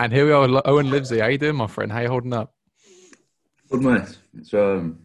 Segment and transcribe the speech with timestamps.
[0.00, 1.18] And here we are, Owen Livesey.
[1.18, 1.90] How you doing, my friend?
[1.90, 2.54] How you holding up?
[3.68, 4.18] Good mate.
[4.38, 5.00] It's um,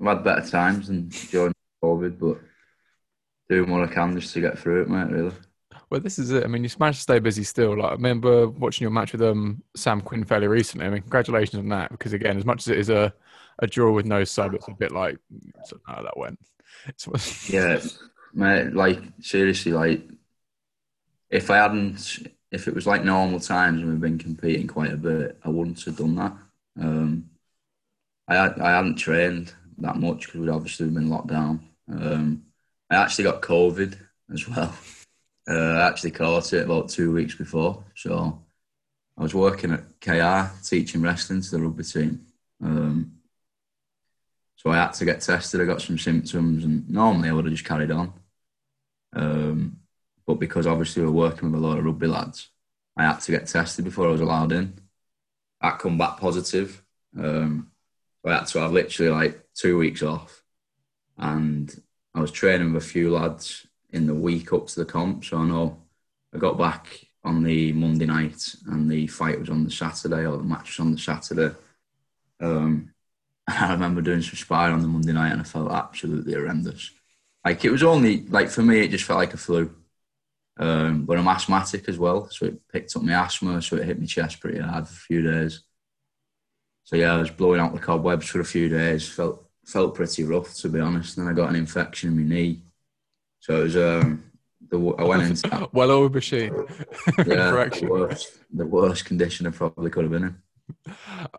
[0.00, 2.38] I've had better times than during COVID, but
[3.48, 5.10] doing what I can just to get through it, mate.
[5.10, 5.32] Really.
[5.90, 6.44] Well, this is it.
[6.44, 7.76] I mean, you managed to stay busy still.
[7.76, 10.86] Like, I remember watching your match with um Sam Quinn fairly recently.
[10.86, 11.90] I mean, congratulations on that.
[11.90, 13.12] Because again, as much as it is a,
[13.58, 15.18] a draw with no sub, it's a bit like
[15.64, 16.38] so how that went.
[17.48, 17.80] yeah,
[18.32, 18.74] mate.
[18.74, 20.08] Like seriously, like
[21.30, 24.96] if I hadn't, if it was like normal times and we've been competing quite a
[24.96, 26.32] bit, I wouldn't have done that.
[26.80, 27.30] Um,
[28.28, 31.68] I had, I hadn't trained that much because we'd obviously been locked down.
[31.90, 32.44] Um,
[32.90, 33.98] I actually got COVID
[34.32, 34.74] as well.
[35.48, 37.84] Uh, I actually caught it about two weeks before.
[37.94, 38.42] So
[39.16, 42.26] I was working at KR teaching wrestling to the rugby team.
[42.60, 43.12] Um,
[44.56, 45.60] so I had to get tested.
[45.60, 48.12] I got some symptoms, and normally I would have just carried on.
[49.12, 49.78] Um,
[50.26, 52.48] but because obviously we we're working with a lot of rugby lads,
[52.96, 54.78] I had to get tested before I was allowed in.
[55.60, 56.82] I come back positive.
[57.18, 57.70] Um,
[58.22, 60.42] so I had to have literally like two weeks off.
[61.18, 61.74] And
[62.14, 65.24] I was training with a few lads in the week up to the comp.
[65.24, 65.78] So I know
[66.34, 70.36] I got back on the Monday night and the fight was on the Saturday or
[70.36, 71.54] the match was on the Saturday.
[72.40, 72.92] Um,
[73.48, 76.90] I remember doing some sparring on the Monday night and I felt absolutely horrendous.
[77.44, 79.74] Like it was only like for me, it just felt like a flu.
[80.58, 84.00] Um, but I'm asthmatic as well, so it picked up my asthma, so it hit
[84.00, 85.62] my chest pretty hard for a few days.
[86.84, 89.06] So yeah, I was blowing out the cobwebs for a few days.
[89.08, 91.18] Felt felt pretty rough to be honest.
[91.18, 92.62] And then I got an infection in my knee,
[93.40, 94.30] so it was um,
[94.70, 96.54] the, I went into well over machine.
[97.18, 100.94] yeah, the worst, the worst condition I probably could have been in.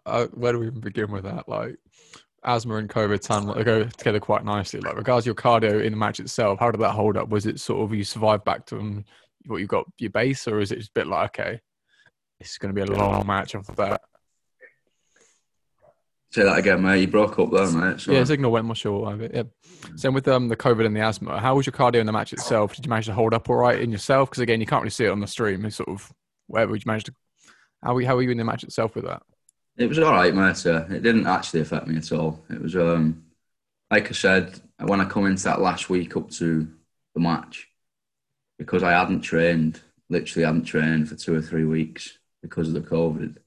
[0.05, 1.49] Uh, where do we even begin with that?
[1.49, 1.77] Like
[2.47, 4.79] asthma and COVID sound like, go together quite nicely.
[4.79, 7.29] Like regards your cardio in the match itself, how did that hold up?
[7.29, 9.05] Was it sort of you survived back to um,
[9.45, 11.59] what you got your base, or is it just a bit like okay,
[12.39, 14.01] it's going to be a long match after that?
[16.31, 17.01] Say that again, mate.
[17.01, 18.01] You broke up there, mate.
[18.01, 18.17] Sorry.
[18.17, 19.31] Yeah, signal went more short of it.
[19.33, 19.43] Yeah.
[19.95, 21.39] Same with um, the COVID and the asthma.
[21.39, 22.75] How was your cardio in the match itself?
[22.75, 24.29] Did you manage to hold up all right in yourself?
[24.29, 25.65] Because again, you can't really see it on the stream.
[25.65, 26.11] It's sort of
[26.47, 27.13] where would you manage to?
[27.81, 29.21] How how were you in the match itself with that?
[29.77, 30.33] It was all right.
[30.33, 32.43] Uh, it didn't actually affect me at all.
[32.49, 33.23] It was um,
[33.91, 36.67] like I said when I come into that last week up to
[37.13, 37.67] the match,
[38.57, 42.81] because I hadn't trained, literally hadn't trained for two or three weeks because of the
[42.81, 43.37] COVID.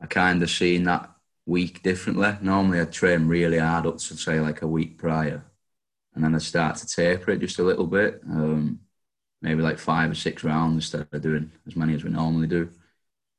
[0.00, 1.10] I kind of seen that
[1.46, 2.36] week differently.
[2.40, 5.44] Normally, I'd train really hard up to say like a week prior,
[6.14, 8.80] and then I'd start to taper it just a little bit, um,
[9.42, 12.70] maybe like five or six rounds instead of doing as many as we normally do.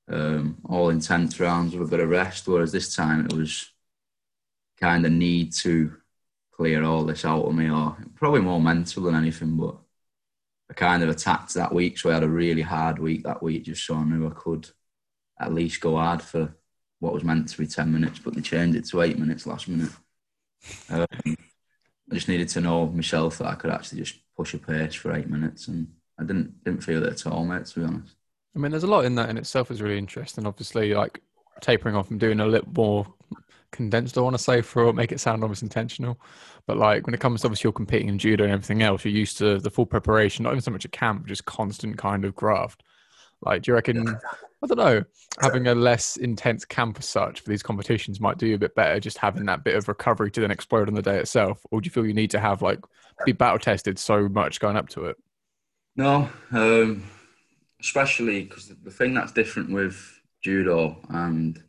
[0.08, 3.72] Um, all intense rounds with a bit of rest, whereas this time it was
[4.80, 5.96] kind of need to
[6.52, 9.58] clear all this out of me, or probably more mental than anything.
[9.58, 9.78] But
[10.70, 13.64] I kind of attacked that week, so I had a really hard week that week,
[13.64, 14.70] just so I knew I could
[15.40, 16.56] at least go hard for
[17.00, 19.68] what was meant to be 10 minutes, but they changed it to eight minutes last
[19.68, 19.92] minute.
[20.90, 21.06] Um,
[22.12, 25.14] I just needed to know myself that I could actually just push a pace for
[25.14, 25.88] eight minutes, and
[26.20, 27.66] I didn't didn't feel it at all, mate.
[27.66, 28.16] To be honest.
[28.56, 30.46] I mean, there's a lot in that in itself is really interesting.
[30.46, 31.22] Obviously, like
[31.62, 33.06] tapering off and doing a little more
[33.72, 34.18] condensed.
[34.18, 36.20] I want to say for make it sound almost intentional,
[36.66, 39.14] but like when it comes to obviously you're competing in judo and everything else, you're
[39.14, 42.36] used to the full preparation, not even so much a camp, just constant kind of
[42.36, 42.84] graft.
[43.42, 44.18] Like, do you reckon
[44.64, 45.04] I don't know.
[45.42, 48.74] Having a less intense camp as such for these competitions might do you a bit
[48.74, 49.00] better.
[49.00, 51.86] Just having that bit of recovery to then explode on the day itself, or do
[51.86, 52.80] you feel you need to have like
[53.26, 55.18] be battle tested so much going up to it?
[55.96, 57.04] No, um,
[57.81, 61.62] especially because the thing that's different with judo and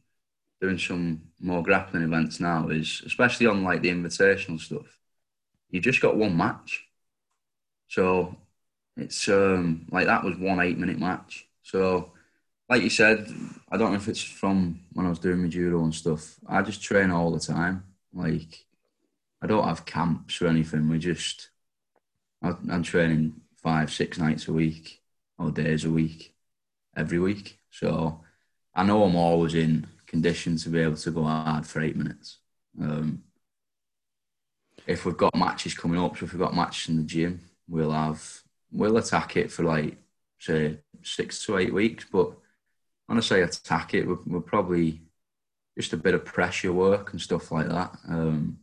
[0.61, 4.99] doing some more grappling events now is, especially on like the invitational stuff,
[5.71, 6.85] you just got one match.
[7.89, 8.37] So
[8.97, 11.47] it's um, like that was one eight minute match.
[11.63, 12.13] So
[12.69, 13.29] like you said,
[13.71, 16.37] I don't know if it's from when I was doing my judo and stuff.
[16.47, 17.85] I just train all the time.
[18.13, 18.65] Like,
[19.43, 20.89] I don't have camps or anything.
[20.89, 21.51] We just,
[22.43, 25.01] I'm training five, six nights a week
[25.39, 26.35] or days a week,
[26.97, 27.59] every week.
[27.71, 28.23] So
[28.75, 32.39] I know I'm always in condition to be able to go hard for eight minutes.
[32.81, 33.23] Um,
[34.87, 37.91] if we've got matches coming up, so if we've got matches in the gym, we'll
[37.91, 39.97] have, we'll attack it for like,
[40.39, 42.07] say, six to eight weeks.
[42.11, 42.33] But
[43.07, 45.03] when I say attack it, we're, we're, probably
[45.77, 47.97] just a bit of pressure work and stuff like that.
[48.09, 48.59] Um,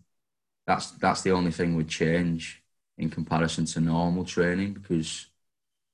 [0.65, 2.63] that's that's the only thing we'd change
[2.97, 5.27] in comparison to normal training because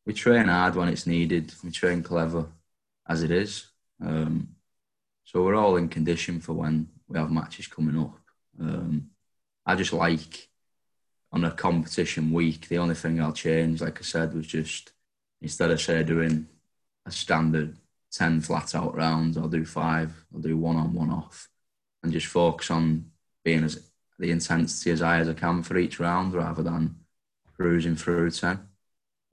[0.10, 1.54] we train hard when it's needed.
[1.64, 2.48] We train clever
[3.08, 3.68] as it is.
[4.04, 4.56] Um,
[5.24, 8.18] so we're all in condition for when we have matches coming up.
[8.60, 9.12] Um,
[9.68, 10.50] I just like
[11.32, 14.94] on a competition week, the only thing I'll change, like I said, was just
[15.44, 16.48] instead of say doing
[17.06, 17.78] a standard
[18.12, 21.50] 10 flat out rounds, I'll do five, I'll do one on, one off,
[22.02, 23.12] and just focus on
[23.46, 23.80] being as
[24.18, 26.96] the intensity as high as I can for each round rather than
[27.56, 28.69] cruising through 10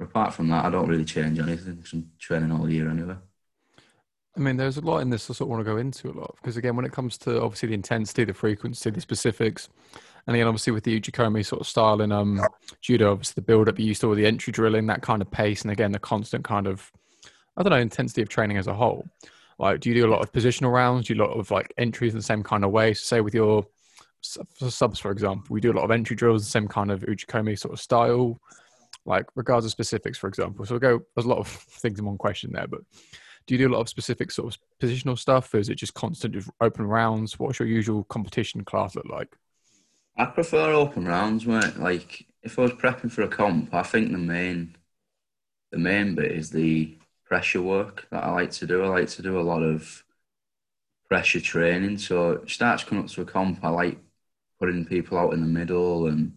[0.00, 1.82] apart from that, I don't really change anything.
[1.92, 3.16] I'm training all year anyway.
[4.36, 6.12] I mean, there's a lot in this I sort of want to go into a
[6.12, 9.70] lot because again, when it comes to obviously the intensity, the frequency, the specifics,
[10.26, 12.44] and again, obviously with the Uchikomi sort of style in um,
[12.82, 15.30] judo, obviously the build up, you used to all the entry drilling, that kind of
[15.30, 16.92] pace, and again, the constant kind of,
[17.56, 19.06] I don't know, intensity of training as a whole.
[19.58, 21.06] Like, do you do a lot of positional rounds?
[21.06, 22.92] Do you do a lot of like entries in the same kind of way?
[22.92, 23.64] So say with your
[24.20, 27.58] subs, for example, we do a lot of entry drills, the same kind of Uchikomi
[27.58, 28.38] sort of style,
[29.06, 30.64] like regards of specifics, for example.
[30.66, 32.80] So we'll go, there's a lot of things in one question there, but
[33.46, 35.52] do you do a lot of specific sort of positional stuff?
[35.54, 37.38] Or is it just constant open rounds?
[37.38, 39.36] What's your usual competition class look like?
[40.16, 41.78] I prefer open rounds, mate.
[41.78, 44.76] Like if I was prepping for a comp, I think the main
[45.72, 48.82] the main bit is the pressure work that I like to do.
[48.84, 50.04] I like to do a lot of
[51.08, 51.98] pressure training.
[51.98, 53.98] So starts coming up to a comp, I like
[54.58, 56.32] putting people out in the middle and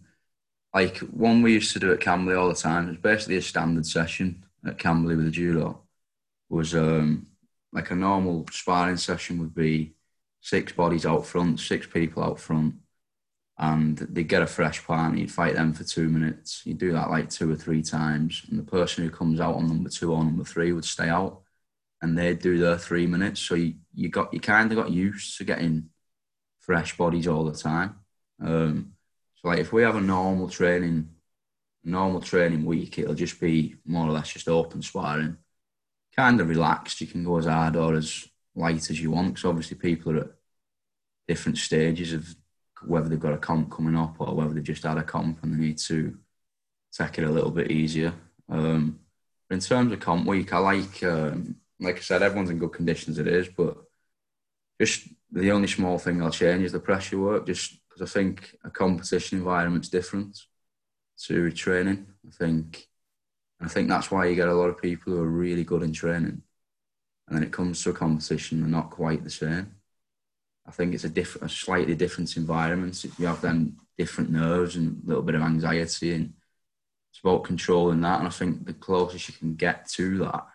[0.74, 2.86] like one we used to do at Camberley all the time.
[2.86, 5.82] It was basically a standard session at Camberley with the judo
[6.50, 7.26] was um,
[7.72, 9.94] like a normal sparring session would be
[10.40, 12.74] six bodies out front, six people out front,
[13.58, 15.18] and they'd get a fresh partner.
[15.18, 16.62] You'd fight them for two minutes.
[16.64, 19.68] You do that like two or three times, and the person who comes out on
[19.68, 21.42] number two or number three would stay out,
[22.02, 23.40] and they'd do their three minutes.
[23.40, 25.90] So you, you got you kind of got used to getting
[26.58, 27.96] fresh bodies all the time.
[28.42, 28.94] Um,
[29.40, 31.08] so like if we have a normal training,
[31.82, 35.38] normal training week, it'll just be more or less just open sparring
[36.16, 37.00] kind of relaxed.
[37.00, 40.20] You can go as hard or as light as you want because obviously people are
[40.20, 40.30] at
[41.28, 42.34] different stages of
[42.86, 45.54] whether they've got a comp coming up or whether they've just had a comp and
[45.54, 46.18] they need to
[46.92, 48.12] take it a little bit easier.
[48.48, 49.00] Um,
[49.50, 53.18] in terms of comp week, I like, um, like I said, everyone's in good conditions.
[53.18, 53.76] It is, but
[54.80, 58.56] just the only small thing I'll change is the pressure work, just because I think
[58.64, 60.38] a competition environment's different
[61.24, 62.06] to training.
[62.26, 62.86] I think
[63.60, 65.92] I think that's why you get a lot of people who are really good in
[65.92, 66.42] training,
[67.28, 69.74] and then it comes to a competition, they're not quite the same.
[70.66, 73.04] I think it's a different, a slightly different environment.
[73.18, 76.32] You have then different nerves and a little bit of anxiety, and
[77.10, 78.20] it's about controlling that.
[78.20, 80.46] And I think the closest you can get to that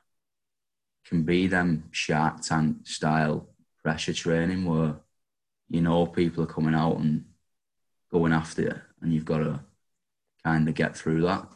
[1.07, 3.49] can be them Shark Tank style
[3.83, 4.95] pressure training, where
[5.69, 7.25] you know people are coming out and
[8.11, 9.59] going after you, and you've got to
[10.43, 11.47] kind of get through that.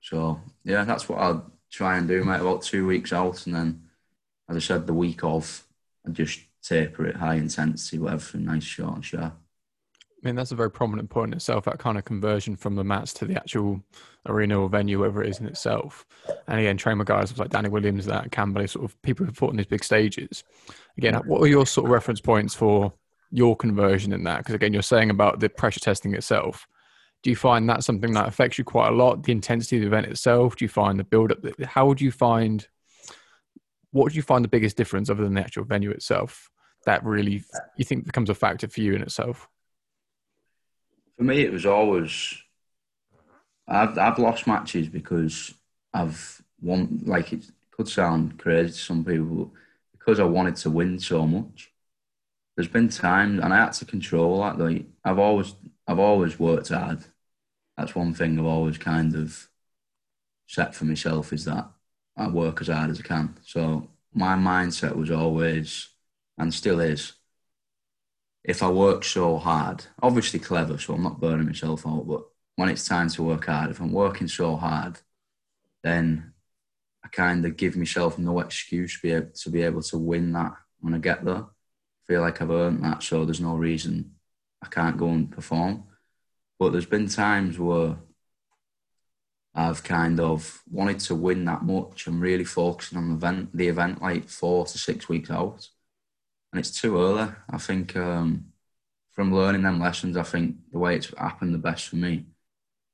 [0.00, 2.40] So yeah, that's what I'll try and do, mate.
[2.40, 3.82] About two weeks out, and then,
[4.48, 5.66] as I said, the week off,
[6.04, 9.34] and just taper it high intensity, whatever, nice short and sharp.
[10.22, 11.66] I mean, that's a very prominent point in itself.
[11.66, 13.82] That kind of conversion from the mats to the actual
[14.26, 16.04] arena or venue, wherever it is in itself.
[16.48, 19.50] And again, train with guys like Danny Williams, that Camberley, sort of people who fought
[19.50, 20.42] in these big stages.
[20.98, 22.92] Again, what are your sort of reference points for
[23.30, 24.38] your conversion in that?
[24.38, 26.66] Because again, you're saying about the pressure testing itself
[27.26, 29.24] do you find that something that affects you quite a lot?
[29.24, 30.54] The intensity of the event itself?
[30.54, 31.38] Do you find the build up?
[31.64, 32.64] How would you find?
[33.90, 36.48] What would you find the biggest difference other than the actual venue itself
[36.84, 37.42] that really
[37.76, 39.48] you think becomes a factor for you in itself?
[41.16, 42.32] For me, it was always
[43.66, 45.52] I've I've lost matches because
[45.92, 47.02] I've won.
[47.06, 49.52] Like it could sound crazy to some people
[49.90, 51.72] because I wanted to win so much.
[52.56, 54.58] There's been times, and I had to control that.
[54.58, 55.54] Like I've always
[55.86, 57.04] I've always worked hard
[57.76, 59.48] that's one thing I've always kind of
[60.46, 61.70] set for myself is that
[62.16, 63.36] I work as hard as I can.
[63.44, 65.88] So my mindset was always,
[66.38, 67.12] and still is,
[68.44, 72.22] if I work so hard, obviously clever, so I'm not burning myself out, but
[72.54, 74.98] when it's time to work hard, if I'm working so hard,
[75.82, 76.32] then
[77.04, 80.32] I kind of give myself no excuse to be able to, be able to win
[80.32, 81.44] that when I get there.
[82.08, 84.12] Feel like I've earned that, so there's no reason
[84.62, 85.84] I can't go and perform.
[86.58, 87.96] But there's been times where
[89.54, 93.68] I've kind of wanted to win that much and really focusing on the event, the
[93.68, 95.68] event like four to six weeks out.
[96.52, 97.32] And it's too early.
[97.50, 98.46] I think um,
[99.12, 102.26] from learning them lessons, I think the way it's happened the best for me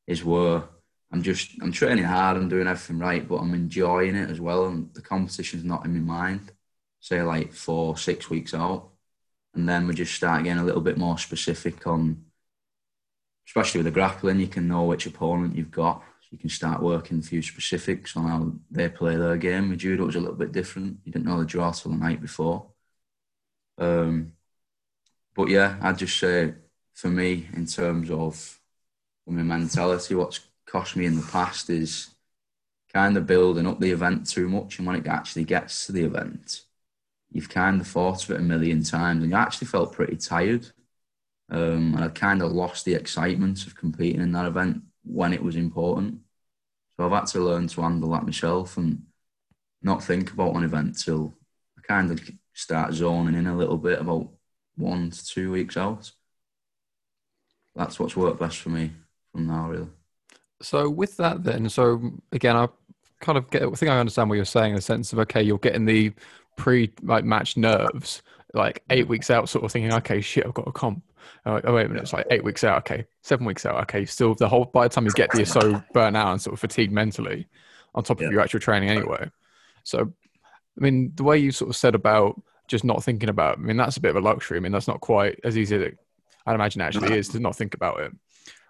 [0.07, 0.65] is where
[1.13, 4.67] I'm just I'm training hard, I'm doing everything right, but I'm enjoying it as well.
[4.67, 6.53] And the competition's not in my mind.
[7.01, 8.92] Say like four, six weeks out.
[9.55, 12.25] And then we just start getting a little bit more specific on
[13.47, 16.03] especially with the grappling, you can know which opponent you've got.
[16.31, 19.69] You can start working a few specifics on how they play their game.
[19.69, 20.99] With judo, it was a little bit different.
[21.05, 22.69] You didn't know the draw till the night before.
[23.77, 24.33] Um,
[25.35, 26.55] but yeah, I'd just say
[26.95, 28.59] for me, in terms of
[29.27, 32.09] my mentality, what's cost me in the past is
[32.93, 36.05] kind of building up the event too much, and when it actually gets to the
[36.05, 36.63] event,
[37.33, 40.67] you've kind of thought of it a million times, and you actually felt pretty tired.
[41.51, 45.43] Um, and I kind of lost the excitement of competing in that event when it
[45.43, 46.21] was important.
[46.97, 49.03] So I've had to learn to handle that myself and
[49.83, 51.35] not think about an event till
[51.79, 52.21] I kind of
[52.55, 54.29] start zoning in a little bit about
[54.77, 56.11] one to two weeks out.
[57.75, 58.93] That's what's worked best for me
[59.33, 59.89] from now, really.
[60.61, 62.69] So with that, then, so again, I
[63.21, 63.63] kind of get.
[63.63, 66.13] I think I understand what you're saying in the sense of okay, you're getting the
[66.57, 68.23] pre like match nerves
[68.55, 69.09] like eight mm.
[69.09, 71.03] weeks out, sort of thinking, okay, shit, I've got a comp.
[71.47, 72.79] Oh, oh wait a minute, it's like eight weeks out.
[72.79, 73.81] Okay, seven weeks out.
[73.83, 76.41] Okay, still the whole by the time you get there, you're so burnt out and
[76.41, 77.47] sort of fatigued mentally,
[77.95, 78.31] on top of Yeah.
[78.31, 79.31] your actual training anyway.
[79.85, 80.13] So,
[80.79, 83.63] I mean, the way you sort of said about just not thinking about, it, I
[83.63, 84.59] mean, that's a bit of a luxury.
[84.59, 85.99] I mean, that's not quite as easy as it,
[86.47, 88.13] I'd imagine it actually is to not think about it.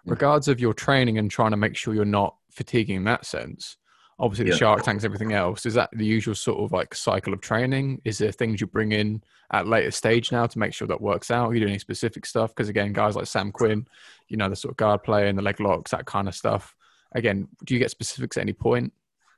[0.05, 3.77] Regards of your training and trying to make sure you're not fatiguing in that sense.
[4.19, 4.57] Obviously, the Yeah.
[4.57, 5.65] shark tanks, everything else.
[5.65, 8.01] Is that the usual sort of like cycle of training?
[8.05, 11.31] Is there things you bring in at later stage now to make sure that works
[11.31, 11.49] out?
[11.49, 12.51] Are you doing any specific stuff?
[12.51, 13.87] Because again, guys like Sam Quinn,
[14.27, 16.75] you know, the sort of guard play and the leg locks, that kind of stuff.
[17.13, 18.93] Again, do you get specifics at any point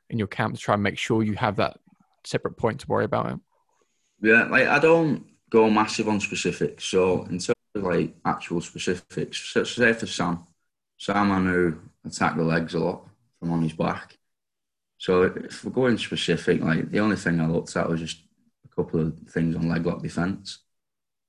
[0.09, 1.77] in your camp to try and make sure you have that
[2.23, 3.39] separate point to worry about it?
[4.21, 6.83] Yeah, like I don't go massive on specifics.
[6.85, 10.45] So in terms of like actual specifics, so say for Sam,
[10.97, 13.07] Sam I knew attack the legs a lot
[13.39, 14.17] from on his back.
[15.05, 18.17] So if we're going specific, like the only thing I looked at was just
[18.65, 20.63] a couple of things on leg lock defense.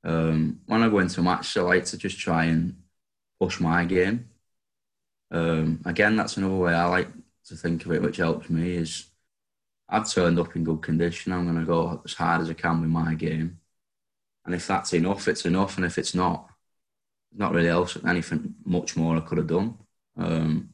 [0.03, 2.75] Um, when I go into a match, I like to just try and
[3.39, 4.31] push my game.
[5.31, 7.09] Um, again, that's another way I like
[7.49, 9.11] to think of it, which helps me is
[9.91, 11.35] I've turned up in good condition.
[11.35, 13.61] I'm going to go as hard as I can with my game.
[14.47, 15.77] And if that's enough, it's enough.
[15.77, 16.49] And if it's not,
[17.31, 19.77] not really else anything much more I could have done.
[20.17, 20.71] Um,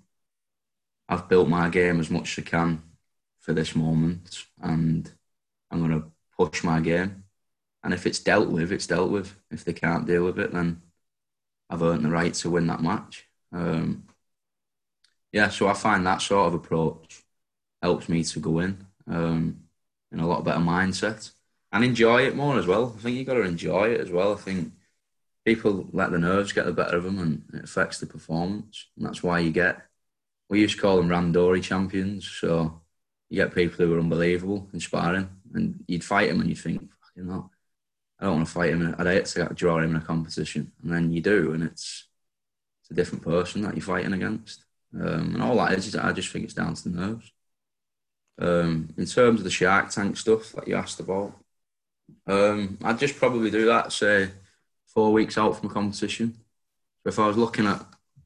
[1.09, 2.83] I've built my game as much as I can
[3.43, 5.11] for this moment, and
[5.71, 7.25] I'm going to push my game.
[7.85, 9.35] And if it's dealt with, it's dealt with.
[9.51, 10.81] If they can't deal with it, then
[11.69, 13.27] I've earned the right to win that match.
[13.53, 14.05] Um,
[15.33, 17.23] yeah, so I find that sort of approach
[17.83, 19.65] helps me to go in um,
[20.13, 21.33] in a lot better mindset
[21.73, 22.95] and enjoy it more as well.
[22.97, 24.33] I think you've got to enjoy it as well.
[24.33, 24.73] I think
[25.45, 28.87] people let the nerves get the better of them and it affects the performance.
[28.97, 29.83] And that's why you get,
[30.49, 32.29] we used to call them Randori champions.
[32.29, 32.82] So
[33.33, 36.83] you get people who are unbelievable, inspiring, and you'd fight them and you'd think,
[37.17, 37.51] you know,
[38.21, 38.95] I don't want to fight him.
[38.99, 40.71] I'd hate to draw him in a competition.
[40.83, 42.09] And then you do, and it's,
[42.83, 44.67] it's a different person that you're fighting against.
[44.95, 47.33] Um, and all that is, I just think it's down to the nerves.
[48.39, 51.33] Um, in terms of the Shark Tank stuff that you asked about,
[52.27, 54.29] um, I'd just probably do that, say,
[54.89, 56.35] four weeks out from a competition.
[57.03, 57.83] So if I was looking at,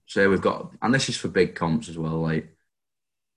[0.08, 2.48] say, we've got, and this is for big comps as well, like,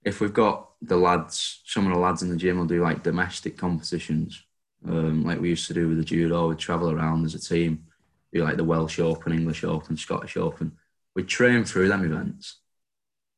[0.03, 3.03] if we've got the lads, some of the lads in the gym will do like
[3.03, 4.43] domestic competitions,
[4.88, 7.86] um, like we used to do with the judo, we'd travel around as a team,
[8.31, 10.71] do like the Welsh Open, English Open, Scottish Open.
[11.15, 12.59] We'd train through them events,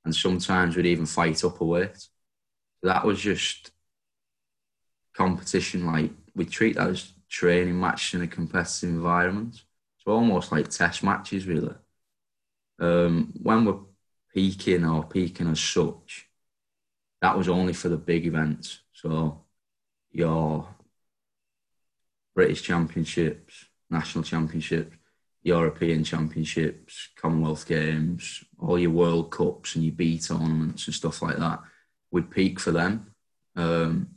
[0.05, 2.07] and sometimes we'd even fight up a weight
[2.83, 3.71] that was just
[5.13, 5.85] competition.
[5.85, 9.63] Like we treat that as training matches in a competitive environment.
[9.99, 11.75] So almost like test matches, really.
[12.79, 13.79] Um, when we're
[14.33, 16.27] peaking or peaking as such,
[17.21, 18.79] that was only for the big events.
[18.93, 19.41] So
[20.11, 20.67] your
[22.35, 24.95] British Championships, National Championships,
[25.43, 31.37] European Championships, Commonwealth Games, all your World Cups and your B tournaments and stuff like
[31.37, 31.61] that
[32.11, 33.13] we'd peak for them.
[33.55, 34.09] Um,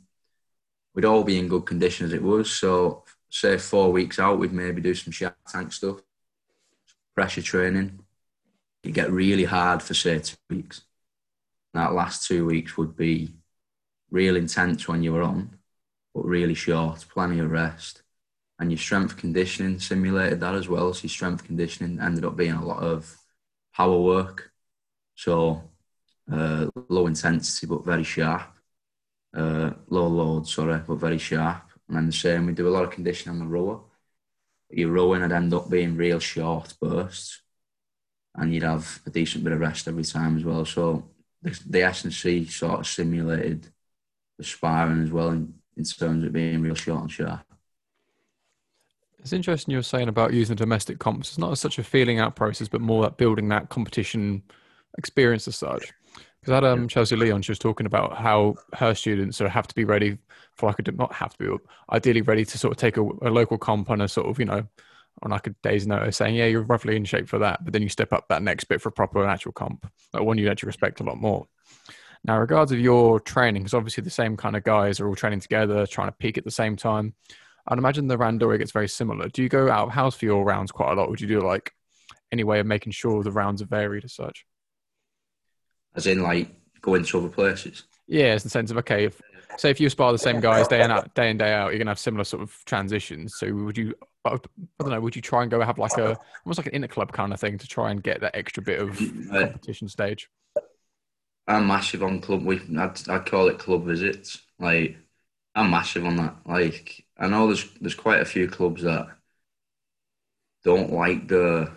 [0.93, 2.51] we'd all be in good condition as it was.
[2.51, 6.01] So, say four weeks out, we'd maybe do some Shark Tank stuff,
[7.15, 7.99] pressure training.
[8.83, 10.81] You get really hard for say two weeks.
[11.75, 13.35] That last two weeks would be
[14.09, 15.57] real intense when you were on,
[16.13, 18.01] but really short, plenty of rest.
[18.57, 20.93] And your strength conditioning simulated that as well.
[20.93, 23.17] So your strength conditioning ended up being a lot of
[23.75, 24.53] power work.
[25.15, 25.63] So
[26.31, 28.47] uh, low intensity but very sharp.
[29.35, 31.63] Uh, low load, sorry, but very sharp.
[31.89, 33.81] And then the same, we do a lot of conditioning on the rower.
[34.69, 37.41] Your rowing would end up being real short bursts,
[38.33, 40.63] and you'd have a decent bit of rest every time as well.
[40.63, 41.09] So
[41.45, 43.69] the, the S&C sort of simulated
[44.37, 47.41] the sparring as well in, in terms of being real short and sharp.
[49.19, 51.29] It's interesting you were saying about using domestic comps.
[51.29, 54.43] It's not such a feeling out process, but more that building that competition
[54.97, 55.93] experience as such.
[56.39, 59.53] Because I had um, Chelsea Leon, she was talking about how her students sort of
[59.53, 60.17] have to be ready
[60.53, 63.29] for like a not have to be, ideally ready to sort of take a, a
[63.31, 64.67] local comp on a sort of you know
[65.23, 67.81] on like a day's notice, saying yeah you're roughly in shape for that, but then
[67.81, 70.67] you step up that next bit for a proper actual comp, like one you actually
[70.67, 71.47] respect a lot more.
[72.23, 75.41] Now, regards of your training, because obviously the same kind of guys are all training
[75.41, 77.13] together, trying to peak at the same time.
[77.67, 79.29] I'd imagine the randori gets very similar.
[79.29, 81.09] Do you go out of house for your rounds quite a lot?
[81.09, 81.71] Would you do like
[82.31, 84.45] any way of making sure the rounds are varied as such?
[85.95, 86.49] As in, like
[86.81, 87.83] going to other places.
[88.07, 89.21] Yeah, it's the sense of okay, if
[89.57, 91.79] say if you spar the same guys day in out, day in day out, you're
[91.79, 93.35] gonna have similar sort of transitions.
[93.37, 93.95] So would you?
[94.25, 94.39] I
[94.79, 95.01] don't know.
[95.01, 97.39] Would you try and go have like a almost like an inner club kind of
[97.39, 98.97] thing to try and get that extra bit of
[99.39, 100.29] competition stage?
[101.47, 102.43] I'm massive on club.
[102.43, 104.41] We I'd, I'd call it club visits.
[104.59, 104.97] Like
[105.53, 106.37] I'm massive on that.
[106.45, 109.07] Like I know there's there's quite a few clubs that
[110.63, 111.71] don't like the,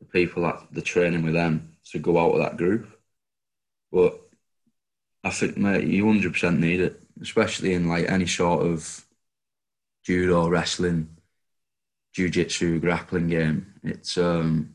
[0.00, 2.88] the people that the training with them to go out of that group,
[3.92, 4.20] but
[5.24, 9.04] I think mate, you hundred percent need it, especially in like any sort of
[10.04, 11.17] judo, wrestling,
[12.18, 13.74] jiu-jitsu, grappling game.
[13.84, 14.74] It's um,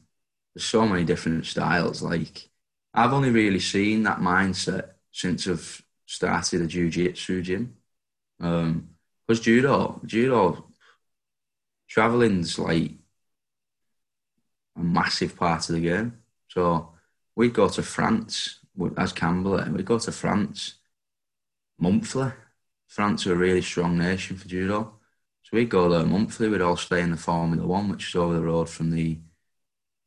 [0.56, 2.02] there's so many different styles.
[2.02, 2.50] Like
[2.94, 7.76] I've only really seen that mindset since I've started a jiu-jitsu gym.
[8.40, 8.90] Um,
[9.28, 10.66] because judo, judo,
[11.90, 12.92] traveling's like
[14.78, 16.20] a massive part of the game.
[16.48, 16.94] So
[17.36, 18.60] we'd go to France
[18.98, 20.76] as Camberley, we'd go to France
[21.78, 22.32] monthly.
[22.88, 24.94] France are a really strong nation for judo.
[25.54, 26.50] We'd go there monthly.
[26.50, 29.20] We'd all stay in the Formula One, which is over the road from the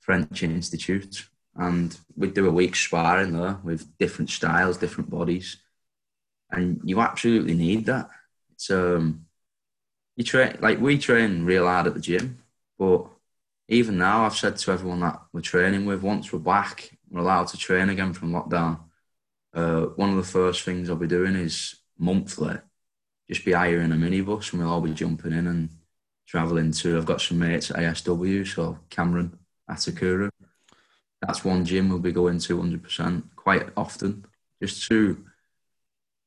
[0.00, 1.29] French Institute.
[1.55, 5.59] And we'd do a week sparring there with different styles, different bodies.
[6.50, 8.09] And you absolutely need that.
[8.55, 9.26] It's um,
[10.17, 12.43] you train like we train real hard at the gym,
[12.76, 13.07] but
[13.69, 17.49] even now I've said to everyone that we're training with, once we're back, we're allowed
[17.49, 18.81] to train again from lockdown.
[19.55, 22.57] Uh, one of the first things I'll be doing is monthly,
[23.28, 25.68] just be hiring a minibus and we'll all be jumping in and
[26.26, 26.97] travelling to.
[26.97, 29.38] I've got some mates at ASW, so Cameron,
[29.71, 30.30] Atakura.
[31.23, 34.26] That's one gym we'll be going to 100% quite often,
[34.62, 35.25] just to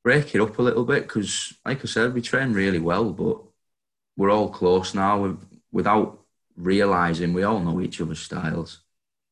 [0.04, 3.38] break it up a little bit because, like I said, we train really well, but
[4.18, 5.20] we're all close now.
[5.22, 6.20] We've, without
[6.56, 8.82] realizing, we all know each other's styles.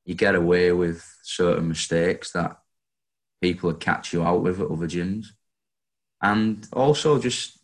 [0.05, 2.57] You get away with certain mistakes that
[3.41, 5.27] people would catch you out with at other gyms,
[6.21, 7.56] and also just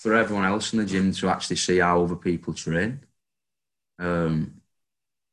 [0.00, 3.00] for everyone else in the gym to actually see how other people train.
[3.98, 4.62] Um,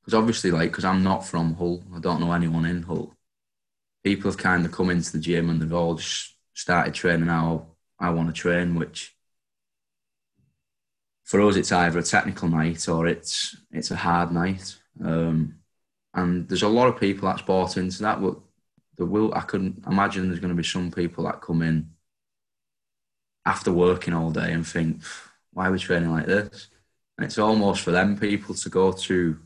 [0.02, 3.14] because obviously, like, because I'm not from Hull, I don't know anyone in Hull.
[4.04, 7.68] People have kind of come into the gym and they've all just started training how
[7.98, 9.16] I want to train, which
[11.24, 14.78] for us it's either a technical night or it's it's a hard night.
[15.02, 15.60] Um,
[16.14, 18.38] and there's a lot of people that's bought into that, but
[18.98, 21.90] there will I can imagine there's going to be some people that come in
[23.48, 25.02] after working all day and think,
[25.54, 26.68] why are we training like this?
[27.18, 29.40] And it's almost for them people to go to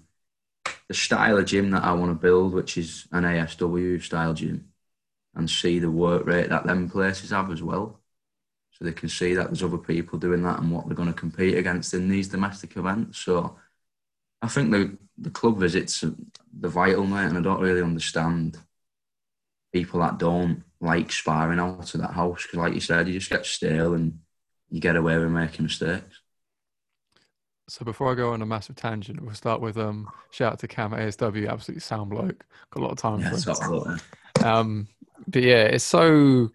[0.87, 4.69] the style of gym that I want to build, which is an ASW style gym
[5.35, 7.99] and see the work rate that them places have as well.
[8.71, 11.19] So they can see that there's other people doing that and what they're going to
[11.19, 13.19] compete against in these domestic events.
[13.19, 13.55] So
[14.41, 18.57] I think the, the club visits the vital, mate, and I don't really understand
[19.71, 23.29] people that don't like sparring out of that house because, like you said, you just
[23.29, 24.19] get stale and
[24.69, 26.21] you get away with making mistakes.
[27.69, 30.67] So before I go on a massive tangent, we'll start with um shout out to
[30.67, 32.43] Cam at ASW, absolutely sound bloke.
[32.71, 34.43] Got a lot of time yeah, for it.
[34.43, 34.87] Um,
[35.27, 36.49] but yeah, it's so.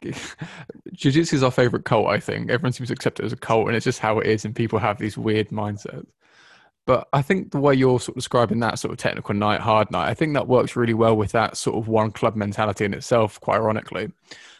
[0.92, 2.06] Jiu-Jitsu is our favorite cult.
[2.06, 4.28] I think everyone seems to accept it as a cult, and it's just how it
[4.28, 6.06] is, and people have these weird mindsets.
[6.88, 9.90] But I think the way you're sort of describing that sort of technical night, hard
[9.90, 12.94] night, I think that works really well with that sort of one club mentality in
[12.94, 13.38] itself.
[13.42, 14.10] Quite ironically,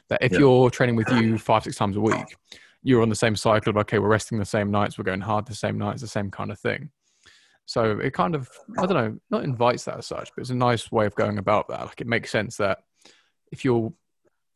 [0.08, 0.40] that if yeah.
[0.40, 2.36] you're training with you five six times a week,
[2.82, 5.46] you're on the same cycle of okay, we're resting the same nights, we're going hard
[5.46, 6.90] the same nights, the same kind of thing.
[7.64, 10.54] So it kind of, I don't know, not invites that as such, but it's a
[10.54, 11.86] nice way of going about that.
[11.86, 12.80] Like it makes sense that
[13.50, 13.90] if you're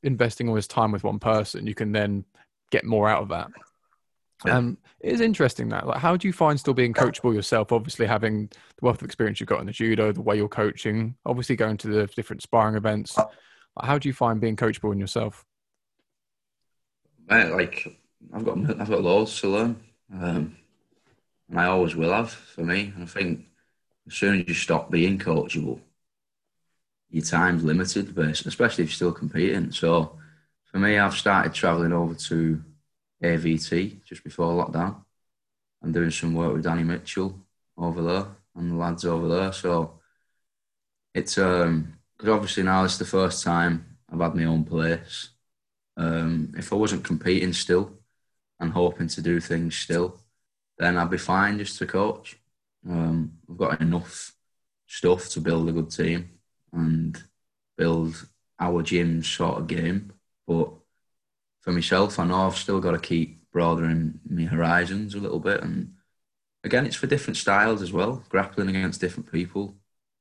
[0.02, 2.26] investing all this time with one person, you can then
[2.70, 3.48] get more out of that.
[4.44, 5.87] Um, it is interesting that.
[5.87, 7.72] Like, how do you find still being coachable yourself?
[7.72, 11.14] Obviously, having the wealth of experience you've got in the judo, the way you're coaching,
[11.26, 13.16] obviously going to the different sparring events.
[13.81, 15.44] How do you find being coachable in yourself?
[17.28, 17.98] like
[18.33, 19.76] I've got I've got loads to learn.
[20.12, 20.57] Um,
[21.48, 22.92] and I always will have for me.
[23.00, 23.46] I think
[24.07, 25.81] as soon as you stop being coachable,
[27.11, 29.70] your time's limited, especially if you're still competing.
[29.70, 30.18] So
[30.64, 32.62] for me, I've started travelling over to
[33.22, 35.04] AVT just before lockdown.
[35.82, 37.38] I'm doing some work with Danny Mitchell
[37.76, 39.52] over there and the lads over there.
[39.52, 40.00] So
[41.14, 45.30] it's um because obviously now it's the first time I've had my own place.
[45.96, 47.92] Um, if I wasn't competing still
[48.61, 50.20] and hoping to do things still,
[50.78, 52.38] then I'd be fine just to coach.
[52.88, 54.35] Um, I've got enough
[54.87, 56.30] stuff to build a good team
[56.72, 57.22] and
[57.76, 58.26] build
[58.61, 60.12] our gym sort of game.
[60.46, 60.70] But
[61.62, 65.62] for myself, I know I've still got to keep broadening my horizons a little bit.
[65.62, 65.94] And
[66.64, 69.77] again, it's for different styles as well, grappling against different people,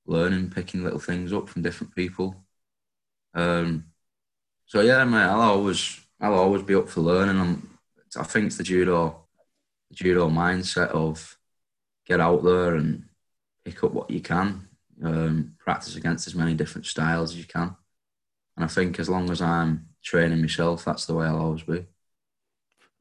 [0.06, 2.36] learning, picking little things up from different people.
[3.34, 3.86] Um,
[4.68, 7.40] so yeah, mate, I'll always, I'll always be up for learning.
[7.40, 7.78] I'm,
[8.18, 9.26] I think it's the judo,
[9.90, 11.38] the judo mindset of
[12.06, 13.06] get out there and
[13.66, 14.68] pick up what you can,
[15.04, 17.76] um, practice against as many different styles as you can.
[18.56, 21.86] And I think as long as I'm training myself, that's the way I'll always be.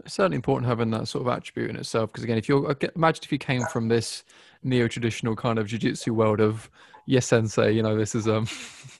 [0.05, 2.11] It's certainly important having that sort of attribute in itself.
[2.11, 4.25] Because again, if you're imagine if you came from this
[4.63, 6.71] neo-traditional kind of jiu-jitsu world of
[7.07, 8.47] yes sensei you know this is um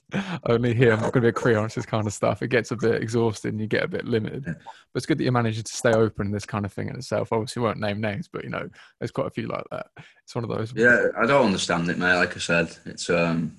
[0.47, 2.41] only here i'm not going to be a creon this kind of stuff.
[2.41, 4.43] It gets a bit exhausting you get a bit limited.
[4.43, 4.55] But
[4.95, 7.31] it's good that you're managing to stay open in this kind of thing in itself.
[7.31, 8.67] Obviously won't name names but you know
[8.99, 9.87] there's quite a few like that.
[10.23, 10.73] It's one of those.
[10.75, 12.75] Yeah i don't understand it mate like i said.
[12.85, 13.57] It's um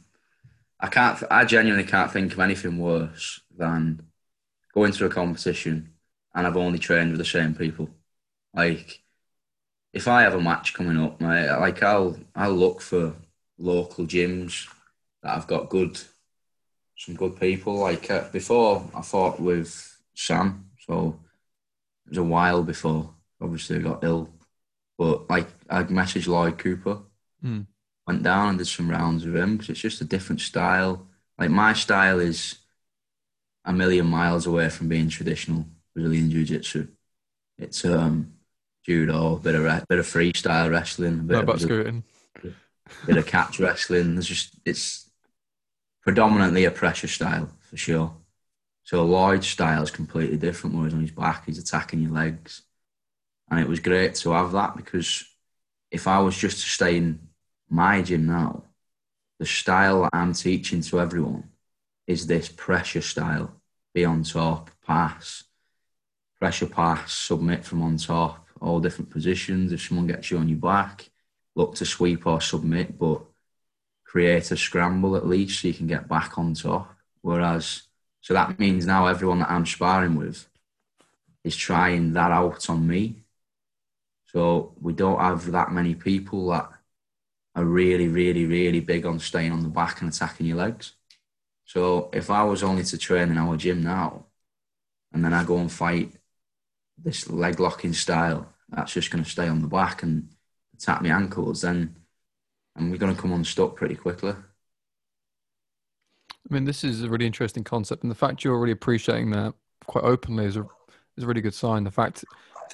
[0.81, 4.02] i can't i genuinely can't think of anything worse than
[4.72, 5.92] going to a competition
[6.35, 7.88] and i've only trained with the same people
[8.54, 9.02] like
[9.92, 13.14] if I have a match coming up, mate, like I'll I'll look for
[13.58, 14.68] local gyms
[15.22, 16.00] that I've got good
[16.96, 17.76] some good people.
[17.76, 21.20] Like uh, before, I fought with Sam, so
[22.06, 23.14] it was a while before.
[23.40, 24.30] Obviously, I got ill,
[24.96, 27.00] but like I messaged Lloyd Cooper,
[27.44, 27.66] mm.
[28.06, 31.06] went down and did some rounds with him because it's just a different style.
[31.38, 32.58] Like my style is
[33.64, 36.88] a million miles away from being traditional Brazilian Jiu Jitsu.
[37.59, 38.33] It's um
[38.85, 42.05] judo, a bit of re- bit of freestyle wrestling, a bit, no, of, scooting.
[43.07, 44.14] bit of catch wrestling.
[44.14, 45.11] There's just it's
[46.03, 48.14] predominantly a pressure style for sure.
[48.85, 50.77] So Lloyd's style is completely different.
[50.77, 52.62] Whereas on his back, he's attacking your legs,
[53.51, 55.25] and it was great to have that because
[55.90, 57.20] if I was just to stay in
[57.68, 58.64] my gym now,
[59.38, 61.51] the style that I'm teaching to everyone
[62.06, 63.60] is this pressure style:
[63.94, 65.44] be on top, pass,
[66.38, 69.72] pressure pass, submit from on top all different positions.
[69.72, 71.10] If someone gets you on your back,
[71.54, 73.20] look to sweep or submit, but
[74.04, 76.94] create a scramble at least so you can get back on top.
[77.20, 77.82] Whereas,
[78.20, 80.48] so that means now everyone that I'm sparring with
[81.44, 83.24] is trying that out on me.
[84.26, 86.70] So we don't have that many people that
[87.54, 90.92] are really, really, really big on staying on the back and attacking your legs.
[91.72, 94.26] So if I was only to train in our gym now,
[95.11, 96.12] and then I go and fight
[97.02, 100.28] this leg locking style, that's just going to stay on the back and
[100.78, 101.96] tap my ankles, then
[102.76, 104.35] and we're going to come unstuck pretty quickly.
[106.28, 109.54] I mean, this is a really interesting concept, and the fact you're already appreciating that
[109.87, 110.68] quite openly is a
[111.16, 111.85] is a really good sign.
[111.85, 112.22] The fact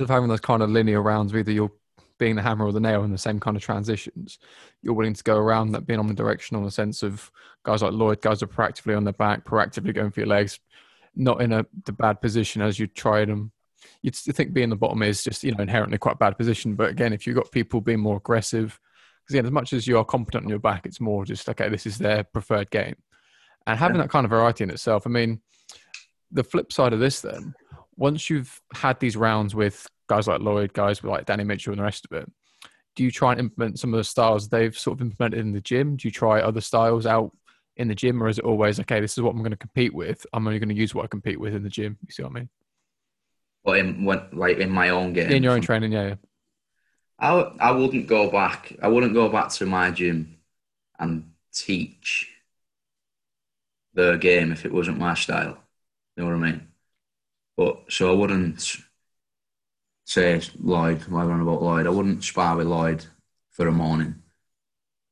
[0.00, 1.70] of having those kind of linear rounds, either you're
[2.18, 4.38] being the hammer or the nail in the same kind of transitions,
[4.82, 7.30] you're willing to go around that being omnidirectional in the sense of
[7.64, 10.60] guys like Lloyd, guys are proactively on their back, proactively going for your legs,
[11.14, 13.52] not in a the bad position as you try them
[14.02, 16.74] you'd think being the bottom is just you know inherently quite a bad position.
[16.74, 18.78] But again, if you've got people being more aggressive,
[19.24, 21.68] because again, as much as you are competent on your back, it's more just okay.
[21.68, 22.96] This is their preferred game,
[23.66, 25.06] and having that kind of variety in itself.
[25.06, 25.40] I mean,
[26.30, 27.54] the flip side of this, then,
[27.96, 31.84] once you've had these rounds with guys like Lloyd, guys like Danny Mitchell, and the
[31.84, 32.30] rest of it,
[32.96, 35.60] do you try and implement some of the styles they've sort of implemented in the
[35.60, 35.96] gym?
[35.96, 37.30] Do you try other styles out
[37.76, 39.00] in the gym, or is it always okay?
[39.00, 40.26] This is what I'm going to compete with.
[40.32, 41.96] I'm only going to use what I compete with in the gym.
[42.02, 42.48] You see what I mean?
[43.68, 46.14] but in like in my own game, in your own training, yeah, yeah.
[47.18, 48.72] I I wouldn't go back.
[48.82, 50.38] I wouldn't go back to my gym
[50.98, 52.30] and teach
[53.92, 55.58] the game if it wasn't my style.
[56.16, 56.68] You know what I mean?
[57.58, 58.76] But so I wouldn't
[60.08, 61.02] say Lloyd.
[61.08, 61.86] Why on about Lloyd?
[61.86, 63.04] I wouldn't spar with Lloyd
[63.50, 64.22] for a morning.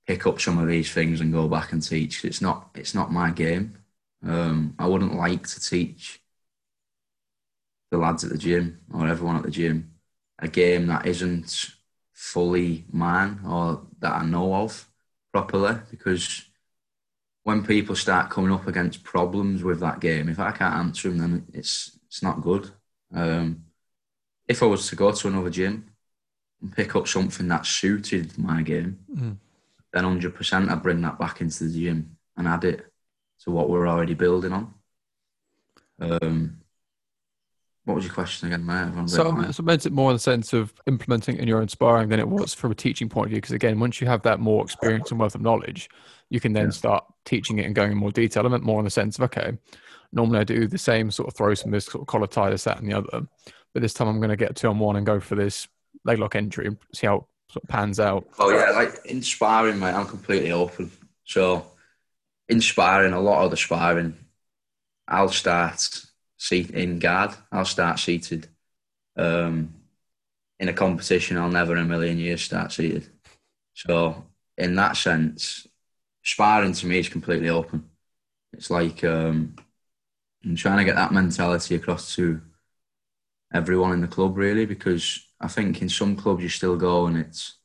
[0.07, 2.25] Pick up some of these things and go back and teach.
[2.25, 2.71] It's not.
[2.75, 3.77] It's not my game.
[4.27, 6.21] Um, I wouldn't like to teach
[7.91, 9.93] the lads at the gym or everyone at the gym
[10.39, 11.71] a game that isn't
[12.13, 14.89] fully mine or that I know of
[15.33, 16.47] properly because
[17.45, 21.19] when people start coming up against problems with that game, if I can't answer them,
[21.19, 22.71] then it's it's not good.
[23.15, 23.66] Um,
[24.49, 25.91] if I was to go to another gym
[26.61, 29.37] and pick up something that suited my game, mm.
[29.93, 32.87] then hundred percent I'd bring that back into the gym and add it
[33.41, 34.75] to what we're already building on.
[36.01, 36.59] Um,
[37.85, 39.09] what was your question again, Matt?
[39.09, 42.19] So, so meant it more in the sense of implementing in your own sparring than
[42.19, 43.39] it was from a teaching point of view.
[43.39, 45.89] Because again, once you have that more experience and wealth of knowledge,
[46.29, 46.71] you can then yeah.
[46.71, 48.45] start teaching it and going in more detail.
[48.45, 49.57] I meant more in the sense of okay,
[50.13, 52.65] normally I do the same sort of throws from this sort of collar tie, this,
[52.65, 53.27] that, and the other,
[53.77, 55.69] but this time I'm going to get two on one and go for this
[56.07, 58.27] leg lock entry and see how it sort of pans out.
[58.39, 60.91] Oh yeah, like inspiring, mate, I'm completely open.
[61.25, 61.67] So
[62.49, 64.17] inspiring a lot of the sparring
[65.07, 66.07] I'll start
[66.39, 67.35] seat in guard.
[67.53, 68.49] I'll start seated.
[69.15, 69.75] Um,
[70.59, 73.07] in a competition, I'll never in a million years start seated.
[73.75, 74.25] So
[74.57, 75.67] in that sense,
[76.25, 77.91] sparring to me is completely open.
[78.55, 79.55] It's like um,
[80.43, 82.41] I'm trying to get that mentality across to
[83.57, 87.17] everyone in the club, really, because I think in some clubs you still go and
[87.17, 87.59] it's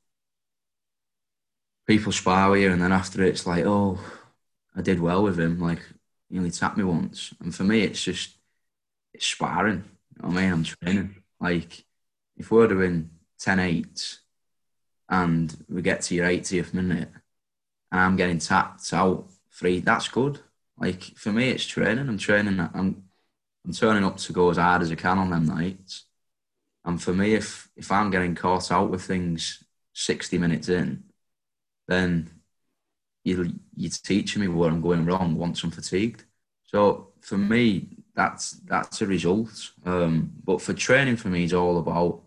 [1.88, 4.00] people spar with you, and then after it's like, oh,
[4.76, 5.60] I did well with him.
[5.60, 5.82] Like
[6.30, 8.38] he only tapped me once, and for me, it's just
[9.14, 9.84] it's sparring.
[10.16, 11.16] You know I mean, I'm training.
[11.40, 11.86] Like
[12.38, 14.18] if we're doing 10 8
[15.10, 17.10] and we get to your 80th minute
[17.92, 20.40] and I'm getting tapped out three, that's good.
[20.78, 22.08] Like for me, it's training.
[22.08, 22.60] I'm training.
[22.60, 23.04] I'm
[23.66, 26.06] I'm turning up to go as hard as I can on them nights.
[26.86, 31.04] And for me, if if I'm getting caught out with things 60 minutes in,
[31.88, 32.30] then
[33.24, 36.26] you you're teaching me where I'm going wrong once I'm fatigued.
[36.64, 39.72] So for me, that's that's a result.
[39.86, 42.24] Um, but for training, for me, it's all about.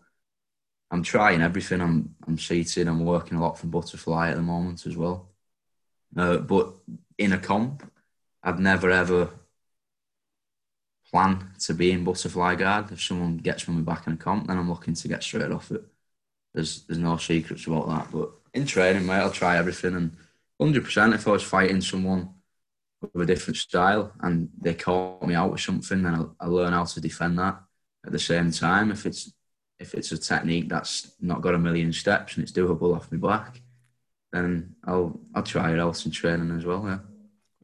[0.91, 1.81] I'm trying everything.
[1.81, 2.87] I'm I'm seated.
[2.89, 5.31] I'm working a lot from butterfly at the moment as well.
[6.17, 6.75] Uh, but
[7.19, 7.91] in a comp,
[8.43, 9.31] I've never ever
[11.15, 12.93] plan to be in butterfly guard.
[12.93, 15.71] If someone gets me back in a comp, then I'm looking to get straight off
[15.71, 15.85] it.
[16.55, 18.13] There's there's no secrets about that.
[18.13, 19.95] But in training, mate, I'll try everything.
[19.97, 20.13] And
[20.59, 22.31] 100%, if I was fighting someone
[23.13, 26.73] with a different style and they caught me out with something, then I'll, I'll learn
[26.73, 27.61] how to defend that.
[28.07, 29.33] At the same time, if it's
[29.79, 33.19] if it's a technique that's not got a million steps and it's doable off my
[33.19, 33.61] back,
[34.33, 36.85] then I'll I'll try it else in training as well.
[36.87, 36.99] Yeah.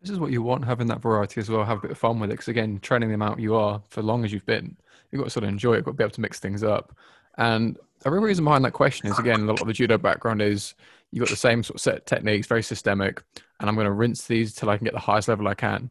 [0.00, 1.64] This is what you want, having that variety as well.
[1.64, 4.02] Have a bit of fun with it, because again, training the amount you are for
[4.02, 4.76] long as you've been,
[5.10, 5.84] you've got to sort of enjoy it.
[5.84, 6.96] Got to be able to mix things up.
[7.36, 10.40] And a real reason behind that question is again, a lot of the judo background
[10.40, 10.74] is
[11.10, 13.22] you've got the same sort of set techniques, very systemic,
[13.60, 15.90] and I'm going to rinse these till I can get the highest level I can.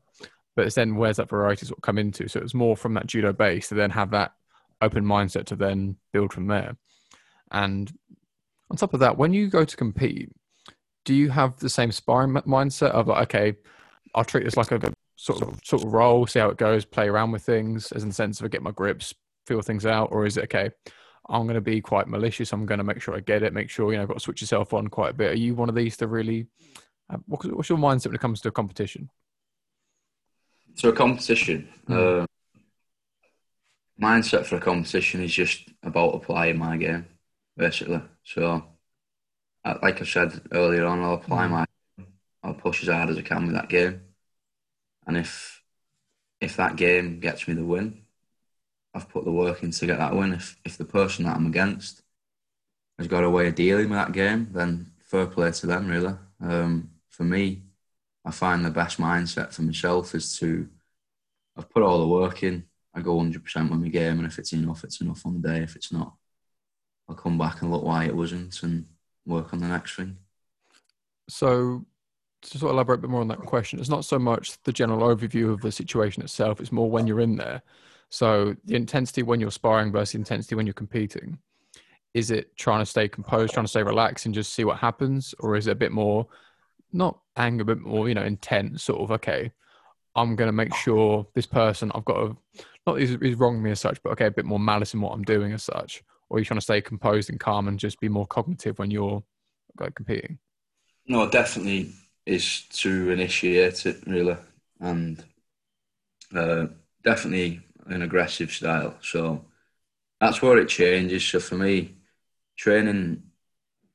[0.55, 2.27] But it's then where's that variety sort of come into?
[2.27, 4.33] So it's more from that judo base to then have that
[4.81, 6.75] open mindset to then build from there.
[7.51, 7.91] And
[8.71, 10.31] on top of that, when you go to compete,
[11.05, 13.57] do you have the same sparring mindset of like, okay,
[14.15, 17.07] I'll treat this like a sort of sort of role, see how it goes, play
[17.07, 19.13] around with things, as in the sense of I get my grips,
[19.45, 20.71] feel things out, or is it okay?
[21.29, 22.51] I'm going to be quite malicious.
[22.53, 23.53] I'm going to make sure I get it.
[23.53, 25.31] Make sure you know, I've got to switch yourself on quite a bit.
[25.31, 26.47] Are you one of these to really?
[27.09, 29.09] Uh, what's your mindset when it comes to a competition?
[30.75, 32.23] So a competition, mm.
[32.23, 32.25] uh,
[34.01, 37.05] mindset for a competition is just about applying my game,
[37.57, 38.01] basically.
[38.23, 38.63] So,
[39.65, 41.51] uh, like I said earlier on, I'll apply mm.
[41.51, 41.65] my,
[42.61, 44.01] push as hard as I can with that game,
[45.07, 45.63] and if
[46.41, 48.05] if that game gets me the win,
[48.93, 50.33] I've put the work in to get that win.
[50.33, 52.01] If if the person that I'm against
[52.97, 55.87] has got a way of dealing with that game, then fair play to them.
[55.87, 57.63] Really, um, for me,
[58.25, 60.69] I find the best mindset for myself is to
[61.57, 62.65] I've put all the work in.
[62.93, 65.59] I go 100% with my game, and if it's enough, it's enough on the day.
[65.61, 66.13] If it's not,
[67.07, 68.85] I'll come back and look why it wasn't and
[69.25, 70.17] work on the next thing.
[71.29, 71.85] So,
[72.41, 74.73] to sort of elaborate a bit more on that question, it's not so much the
[74.73, 77.61] general overview of the situation itself, it's more when you're in there.
[78.09, 81.37] So the intensity when you're sparring versus intensity when you're competing,
[82.13, 85.35] is it trying to stay composed, trying to stay relaxed and just see what happens?
[85.39, 86.27] Or is it a bit more,
[86.91, 89.51] not anger, but more, you know, intense sort of, okay,
[90.15, 92.37] I'm going to make sure this person, I've got to,
[92.87, 95.23] not he's, he's me as such, but okay, a bit more malice in what I'm
[95.23, 96.03] doing as such.
[96.29, 98.89] Or are you trying to stay composed and calm and just be more cognitive when
[98.89, 99.23] you're
[99.79, 100.39] like, competing?
[101.07, 101.91] No, definitely
[102.29, 104.37] is to initiate it really.
[104.79, 105.23] And
[106.33, 106.67] uh,
[107.03, 108.95] definitely an aggressive style.
[109.01, 109.45] So
[110.19, 111.25] that's where it changes.
[111.25, 111.95] So for me,
[112.55, 113.23] training,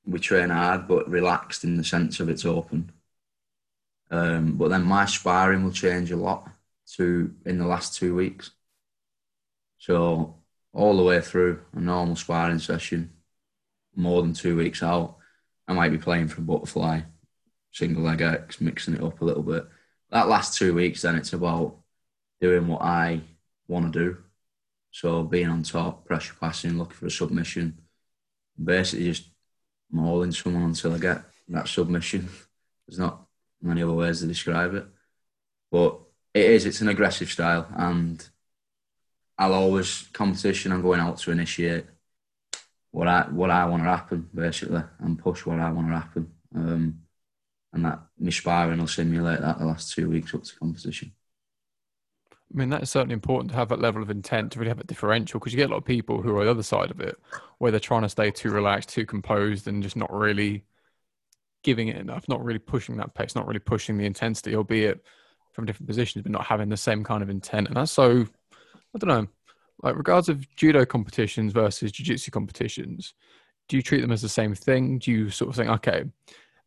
[0.05, 2.91] we train hard but relaxed in the sense of it's open.
[4.11, 6.51] Um, but then my sparring will change a lot
[6.97, 8.51] to in the last two weeks.
[9.79, 10.35] So
[10.73, 13.13] all the way through a normal sparring session,
[13.95, 15.19] more than two weeks out,
[15.69, 17.03] I might be playing for a butterfly,
[17.75, 19.67] single leg X, mixing it up a little bit.
[20.11, 21.77] That last two weeks, then it's about
[22.41, 23.21] doing what I
[23.69, 24.19] want to do.
[24.93, 27.81] So being on top, pressure passing, looking for a submission,
[28.63, 29.29] basically just
[29.91, 32.29] mauling someone until I get that submission.
[32.87, 33.27] There's not
[33.61, 34.87] many other ways to describe it,
[35.71, 35.99] but
[36.33, 36.67] it is.
[36.67, 38.25] It's an aggressive style, and
[39.37, 40.71] I'll always competition.
[40.71, 41.87] I'm going out to initiate
[42.93, 46.31] what I what I want to happen, basically, and push what I want to happen.
[46.55, 47.04] Um,
[47.75, 51.13] and that my sparring will simulate that the last two weeks up to competition.
[52.33, 54.79] I mean, that is certainly important to have that level of intent to really have
[54.79, 57.01] a differential because you get a lot of people who are the other side of
[57.01, 57.19] it,
[57.59, 60.65] where they're trying to stay too relaxed, too composed, and just not really
[61.65, 65.03] giving it enough, not really pushing that pace, not really pushing the intensity, albeit
[65.53, 67.67] from different positions, but not having the same kind of intent.
[67.67, 68.27] And that's so,
[68.95, 69.27] I don't know,
[69.83, 73.15] like regards of judo competitions versus jiu-jitsu competitions,
[73.69, 74.99] do you treat them as the same thing?
[74.99, 76.05] Do you sort of think, okay,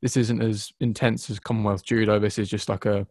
[0.01, 2.19] this isn't as intense as Commonwealth judo.
[2.19, 3.07] This is just like a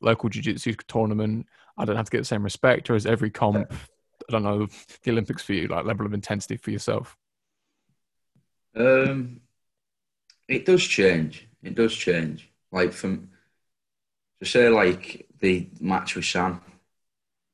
[0.00, 1.46] local jiu-jitsu tournament.
[1.76, 4.66] I don't have to get the same respect, or is every comp, I don't know,
[5.02, 7.16] the Olympics for you, like level of intensity for yourself?
[8.74, 9.40] Um,
[10.48, 11.48] it does change.
[11.62, 12.50] It does change.
[12.72, 13.30] Like from
[14.40, 16.60] to say, like the match with Sam,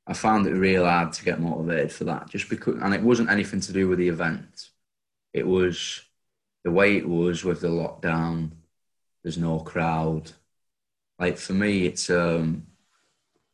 [0.06, 2.28] I found it real hard to get motivated for that.
[2.28, 4.68] Just because, and it wasn't anything to do with the event.
[5.32, 6.02] It was
[6.64, 8.50] the way it was with the lockdown.
[9.26, 10.30] There's no crowd.
[11.18, 12.68] Like for me, it's um,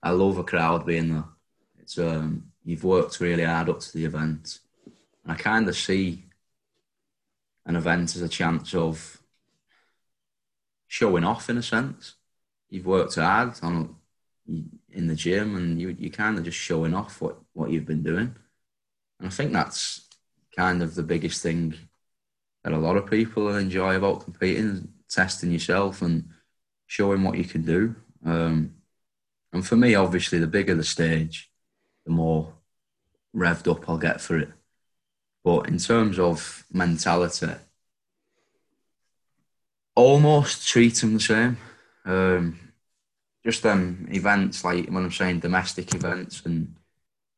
[0.03, 1.25] I love a crowd being there.
[1.79, 4.59] It's um, you've worked really hard up to the event,
[5.25, 6.27] and I kind of see
[7.65, 9.23] an event as a chance of
[10.89, 12.17] showing off in a sense.
[12.69, 13.97] You've worked hard on
[14.47, 18.03] in the gym, and you you kind of just showing off what what you've been
[18.03, 18.37] doing,
[19.19, 20.07] and I think that's
[20.55, 21.75] kind of the biggest thing
[22.63, 26.29] that a lot of people enjoy about competing, testing yourself and
[26.87, 27.95] showing what you can do.
[28.25, 28.75] Um,
[29.53, 31.51] and for me, obviously, the bigger the stage,
[32.05, 32.53] the more
[33.35, 34.51] revved up I'll get for it.
[35.45, 37.53] But in terms of mentality,
[39.95, 41.59] almost treat them the same.
[42.05, 42.59] Um,
[43.45, 46.75] just um, events like when I'm saying domestic events, and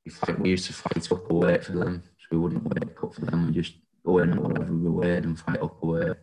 [0.04, 2.96] we, fight, we used to fight up a weight for them, so we wouldn't wait
[3.02, 3.46] up for them.
[3.46, 6.16] We just go in and whatever we weighed and fight up a weight.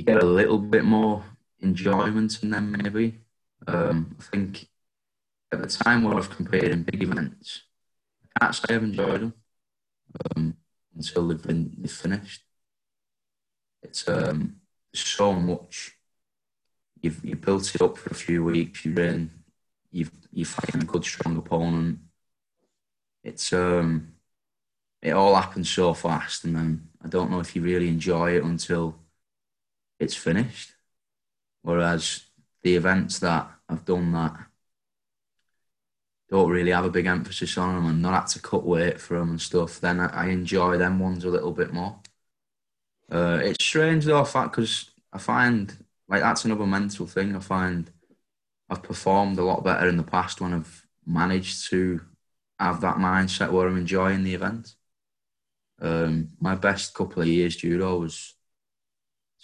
[0.00, 1.22] You get a little bit more
[1.60, 3.18] enjoyment in them, maybe.
[3.66, 4.66] Um, I think
[5.52, 7.64] at the time when I've competed in big events,
[8.24, 9.34] I can't say I've enjoyed them
[10.34, 10.56] um,
[10.96, 12.44] until they've been they've finished.
[13.82, 14.62] It's um,
[14.94, 15.98] so much.
[17.02, 18.86] You've you built it up for a few weeks.
[18.86, 19.30] You're in.
[19.92, 21.98] You've you're fighting a good, strong opponent.
[23.22, 24.14] It's um,
[25.02, 28.44] it all happens so fast, and then I don't know if you really enjoy it
[28.44, 28.99] until
[30.00, 30.72] it's finished.
[31.62, 32.24] Whereas
[32.62, 34.34] the events that I've done that
[36.30, 39.18] don't really have a big emphasis on them and not had to cut weight for
[39.18, 42.00] them and stuff, then I, enjoy them ones a little bit more.
[43.10, 45.76] Uh, it's strange though, because I find
[46.08, 47.34] like that's another mental thing.
[47.34, 47.90] I find
[48.68, 52.00] I've performed a lot better in the past when I've managed to
[52.58, 54.74] have that mindset where I'm enjoying the event.
[55.80, 58.34] Um, my best couple of years judo was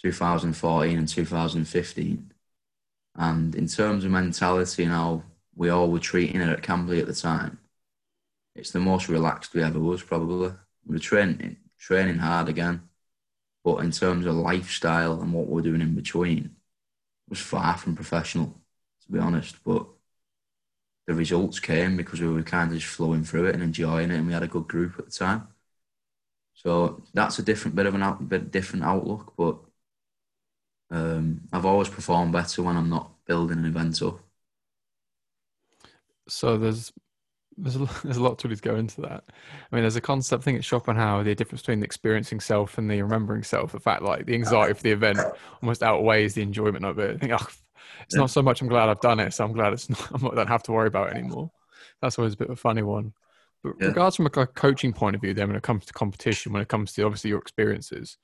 [0.01, 2.31] 2014 and 2015.
[3.15, 5.23] And in terms of mentality and how
[5.55, 7.59] we all were treating it at Camberley at the time,
[8.55, 10.53] it's the most relaxed we ever was, probably.
[10.85, 12.83] We were training, training hard again.
[13.63, 17.95] But in terms of lifestyle and what we're doing in between, it was far from
[17.95, 18.61] professional,
[19.05, 19.57] to be honest.
[19.63, 19.85] But
[21.07, 24.15] the results came because we were kind of just flowing through it and enjoying it,
[24.15, 25.47] and we had a good group at the time.
[26.53, 29.57] So that's a different bit of an out, bit different outlook, but
[30.89, 34.19] um, I've always performed better when I'm not building an event up.
[36.27, 36.91] So there's
[37.57, 39.23] there's a, there's a lot to really go into that.
[39.27, 42.89] I mean, there's a concept thing at Schopenhauer, the difference between the experiencing self and
[42.89, 43.71] the remembering self.
[43.71, 45.19] The fact, like the anxiety for the event,
[45.61, 47.15] almost outweighs the enjoyment of it.
[47.15, 47.47] I think, oh,
[48.03, 48.21] it's yeah.
[48.21, 48.61] not so much.
[48.61, 50.23] I'm glad I've done it, so I'm glad it's not.
[50.31, 51.51] I don't have to worry about it anymore.
[52.01, 53.13] That's always a bit of a funny one.
[53.63, 53.87] But yeah.
[53.87, 56.67] regards from a coaching point of view, then when it comes to competition, when it
[56.67, 58.17] comes to obviously your experiences,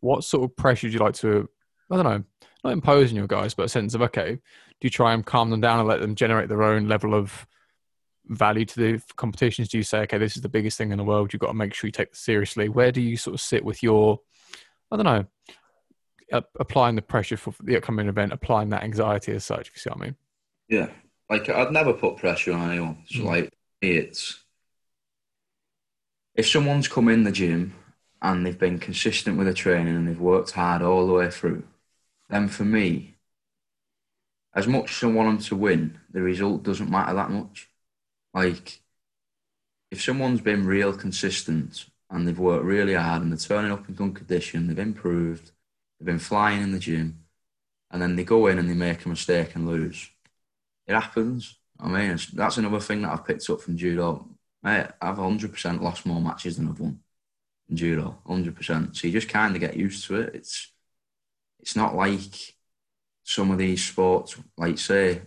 [0.00, 1.48] what sort of pressure do you like to
[1.90, 2.24] I don't know,
[2.64, 4.40] not imposing your guys, but a sense of okay, do
[4.82, 7.46] you try and calm them down and let them generate their own level of
[8.26, 9.68] value to the competitions?
[9.68, 11.54] Do you say, okay, this is the biggest thing in the world, you've got to
[11.54, 12.68] make sure you take this seriously?
[12.68, 14.20] Where do you sort of sit with your,
[14.90, 15.24] I don't know,
[16.58, 19.68] applying the pressure for the upcoming event, applying that anxiety as such?
[19.68, 20.16] If you see what I mean?
[20.68, 20.88] Yeah,
[21.30, 22.98] like I'd never put pressure on anyone.
[23.06, 23.24] So mm.
[23.24, 24.42] like it's
[26.34, 27.74] if someone's come in the gym
[28.20, 31.62] and they've been consistent with the training and they've worked hard all the way through
[32.28, 33.16] then for me,
[34.54, 37.68] as much as I want them to win, the result doesn't matter that much.
[38.32, 38.80] Like,
[39.90, 43.94] if someone's been real consistent and they've worked really hard and they're turning up in
[43.94, 45.52] good condition, they've improved,
[45.98, 47.24] they've been flying in the gym,
[47.90, 50.10] and then they go in and they make a mistake and lose,
[50.86, 51.58] it happens.
[51.78, 54.28] I mean, that's another thing that I've picked up from judo.
[54.62, 57.00] Mate, I've 100% lost more matches than I've won
[57.68, 58.96] in judo, 100%.
[58.96, 60.34] So you just kind of get used to it.
[60.34, 60.72] It's
[61.60, 62.54] it's not like
[63.24, 65.22] some of these sports, like say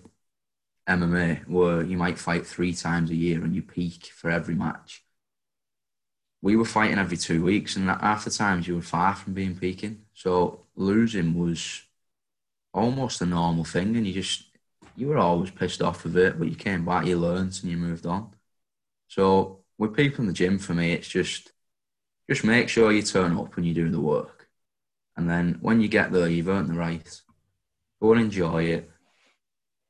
[0.87, 5.03] MMA, where you might fight three times a year and you peak for every match.
[6.41, 9.57] We were fighting every two weeks, and half the times you were far from being
[9.57, 10.05] peaking.
[10.13, 11.81] So losing was
[12.73, 14.45] almost a normal thing, and you just
[14.95, 17.77] you were always pissed off with it, but you came back, you learned, and you
[17.77, 18.31] moved on.
[19.07, 21.51] So with people in the gym, for me, it's just
[22.29, 24.38] just make sure you turn up when you do the work,
[25.19, 27.21] and then when you get there, you've earned the right.
[28.01, 28.89] Go and enjoy it.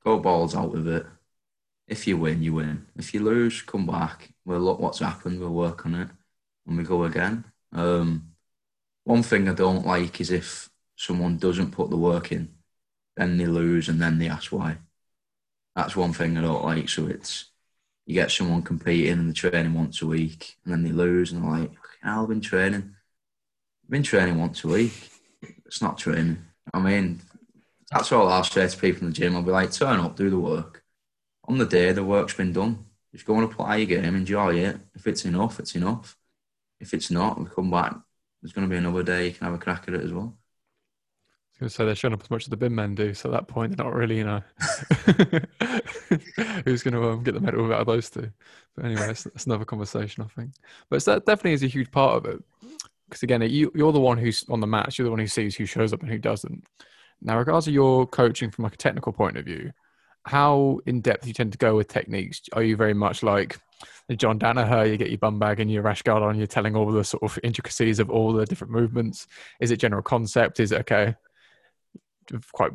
[0.03, 1.05] Go balls out with it.
[1.87, 2.87] If you win, you win.
[2.95, 4.33] If you lose, come back.
[4.43, 5.39] We'll look what's happened.
[5.39, 6.07] We'll work on it,
[6.65, 7.43] and we go again.
[7.71, 8.31] Um,
[9.03, 12.49] one thing I don't like is if someone doesn't put the work in,
[13.15, 14.77] then they lose, and then they ask why.
[15.75, 16.89] That's one thing I don't like.
[16.89, 17.51] So it's
[18.07, 21.43] you get someone competing and they're training once a week, and then they lose, and
[21.43, 21.71] they're like,
[22.03, 22.95] "I've been training,
[23.89, 25.08] I've been training once a week.
[25.69, 27.21] It's not training." I mean,
[27.91, 29.35] that's all I'll say to people in the gym.
[29.35, 30.83] I'll be like, "Turn up, do the work.
[31.45, 34.79] On the day the work's been done, just go and apply your game, enjoy it.
[34.95, 36.17] If it's enough, it's enough.
[36.79, 37.95] If it's not, we come back.
[38.41, 40.37] There's going to be another day you can have a crack at it as well."
[41.67, 43.13] say they're showing up as much as the bin men do.
[43.13, 44.41] So at that point, they're not really, you know,
[46.63, 48.31] who's going to um, get the medal out of those two.
[48.75, 50.51] But anyway, that's, another conversation, I think.
[50.89, 52.41] But that definitely is a huge part of it.
[53.09, 54.97] Because again, you, you're the one who's on the match.
[54.97, 56.63] You're the one who sees who shows up and who doesn't.
[57.21, 59.71] Now, regards to your coaching from like a technical point of view,
[60.25, 62.41] how in depth you tend to go with techniques?
[62.53, 63.57] Are you very much like
[64.15, 64.89] John Danaher?
[64.89, 66.37] You get your bum bag and your rash guard on.
[66.37, 69.27] You're telling all the sort of intricacies of all the different movements.
[69.59, 70.59] Is it general concept?
[70.59, 71.15] Is it okay?
[72.51, 72.71] quite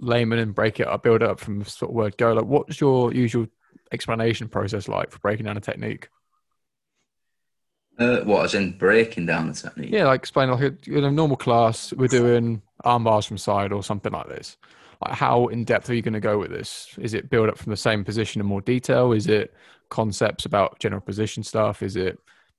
[0.00, 2.32] layman and break it up, build it up from sort of word go.
[2.32, 3.46] Like, what's your usual
[3.92, 6.08] explanation process like for breaking down a technique?
[7.98, 9.90] Uh, what, as in breaking down the technique?
[9.90, 13.82] Yeah, like explain like in a normal class, we're doing arm bars from side or
[13.84, 14.56] something like this.
[15.04, 16.88] Like, how in depth are you going to go with this?
[16.98, 19.12] Is it build up from the same position in more detail?
[19.12, 19.54] Is it
[19.90, 21.82] concepts about general position stuff?
[21.82, 22.18] Is it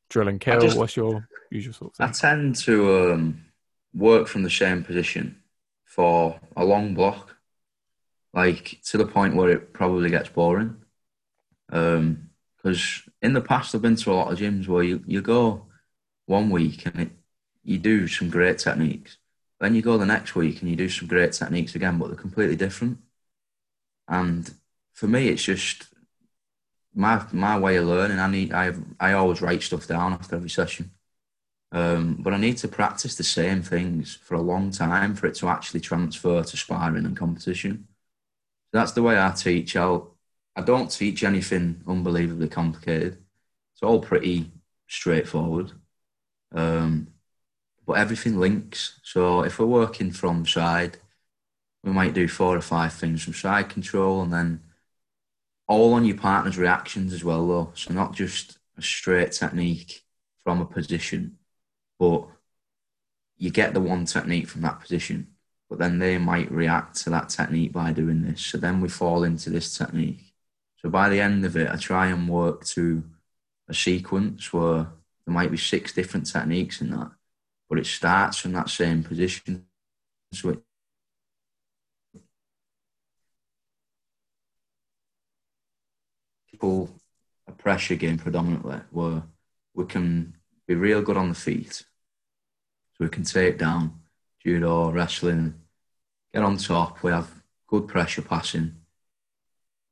[0.10, 0.62] drill and kill?
[0.62, 2.08] Just, What's your usual sort of thing?
[2.08, 3.46] I tend to um,
[3.94, 5.42] work from the same position
[5.84, 7.36] for a long block,
[8.34, 10.78] like to the point where it probably gets boring.
[12.66, 15.68] Because in the past, I've been to a lot of gyms where you, you go
[16.26, 17.11] one week and it,
[17.63, 19.18] you do some great techniques.
[19.59, 22.16] Then you go the next week and you do some great techniques again, but they're
[22.16, 22.97] completely different.
[24.07, 24.51] And
[24.93, 25.86] for me, it's just
[26.95, 28.18] my my way of learning.
[28.18, 30.89] I need I I always write stuff down after every session.
[31.72, 35.36] Um, but I need to practice the same things for a long time for it
[35.36, 37.88] to actually transfer to sparring and competition.
[38.72, 39.76] So that's the way I teach.
[39.76, 40.14] I'll,
[40.56, 43.18] I don't teach anything unbelievably complicated.
[43.74, 44.51] It's all pretty
[44.88, 45.72] straightforward.
[46.53, 47.08] Um,
[47.86, 48.99] but everything links.
[49.03, 50.97] So if we're working from side,
[51.84, 54.62] we might do four or five things from side control and then
[55.68, 57.72] all on your partner's reactions as well, though.
[57.76, 60.03] So not just a straight technique
[60.43, 61.38] from a position
[61.99, 62.28] but
[63.38, 65.28] you get the one technique from that position,
[65.70, 68.41] but then they might react to that technique by doing this.
[68.41, 70.34] So then we fall into this technique.
[70.86, 73.04] So by the end of it, I try and work to
[73.68, 74.86] a sequence where
[75.26, 77.10] there might be six different techniques in that,
[77.68, 79.66] but it starts from that same position.
[80.32, 80.60] So it,
[87.48, 89.24] a pressure game predominantly where
[89.74, 90.36] we can
[90.68, 91.74] be real good on the feet.
[91.74, 91.86] So
[93.00, 94.02] we can take down
[94.40, 95.56] judo, wrestling,
[96.32, 97.02] get on top.
[97.02, 98.76] We have good pressure passing.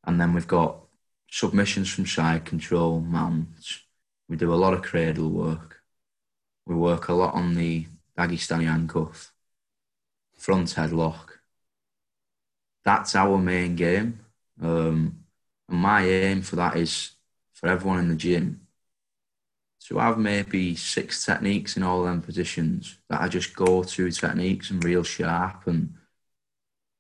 [0.04, 0.83] And then we've got
[1.34, 3.82] submissions from side control, mounts.
[4.30, 5.80] We do a lot of cradle work.
[6.68, 9.34] We work a lot on the Dagestani handcuff,
[10.38, 11.40] front headlock.
[12.86, 14.20] That's our main game.
[14.62, 15.24] Um,
[15.68, 17.14] and my aim for that is
[17.56, 18.68] for everyone in the gym
[19.88, 24.84] to have maybe six techniques in all them positions that are just go-to techniques and
[24.84, 25.96] real sharp and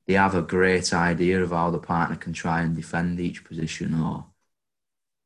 [0.07, 3.99] they have a great idea of how the partner can try and defend each position
[3.99, 4.25] or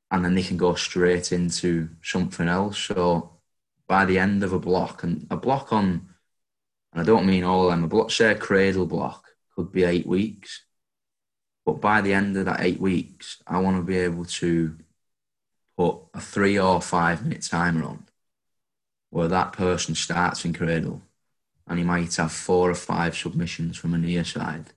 [0.09, 2.78] and then they can go straight into something else.
[2.78, 3.32] So
[3.88, 6.07] by the end of a block and a block on
[6.93, 9.25] and I don't mean all of them, a block say a cradle block
[9.55, 10.63] could be eight weeks.
[11.65, 14.78] But by the end of that eight weeks, I want to be able to
[15.78, 18.05] put a three or five minute timer on
[19.09, 21.01] where that person starts in cradle
[21.68, 24.74] and he might have four or five submissions from a near side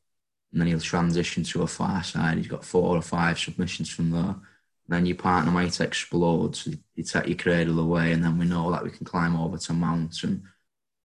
[0.52, 2.38] and then he'll transition to a far side.
[2.38, 4.36] He's got four or five submissions from there.
[4.88, 8.72] Then your partner might explode, so you take your cradle away, and then we know
[8.72, 10.24] that we can climb over to mount.
[10.24, 10.42] And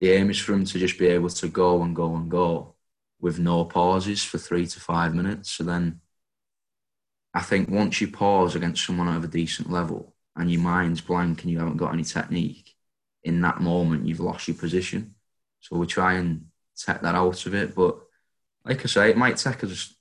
[0.00, 2.74] the aim is for him to just be able to go and go and go
[3.20, 5.52] with no pauses for three to five minutes.
[5.52, 6.00] So then
[7.32, 11.42] I think once you pause against someone of a decent level and your mind's blank
[11.42, 12.74] and you haven't got any technique,
[13.22, 15.15] in that moment you've lost your position.
[15.60, 16.46] So we try and
[16.76, 17.74] take that out of it.
[17.74, 17.98] But
[18.64, 19.96] like I say, it might take us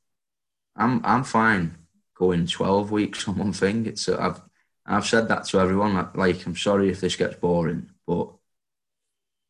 [0.76, 1.78] I'm I'm fine
[2.16, 3.86] going 12 weeks on one thing.
[3.86, 4.42] It's I've
[4.86, 6.10] I've said that to everyone.
[6.14, 8.30] Like, I'm sorry if this gets boring, but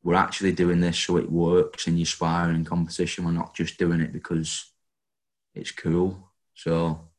[0.03, 3.25] we're actually doing this so it works in your sparring and competition.
[3.25, 4.71] We're not just doing it because
[5.53, 6.31] it's cool.
[6.53, 7.09] So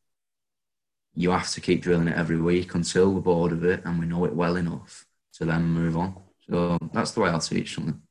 [1.13, 4.05] you have to keep drilling it every week until we're bored of it and we
[4.05, 6.15] know it well enough to then move on.
[6.49, 8.01] So that's the way I'll teach something.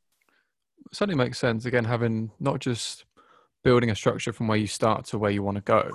[0.96, 1.66] Certainly makes sense.
[1.66, 3.04] Again, having not just
[3.62, 5.90] building a structure from where you start to where you want to go,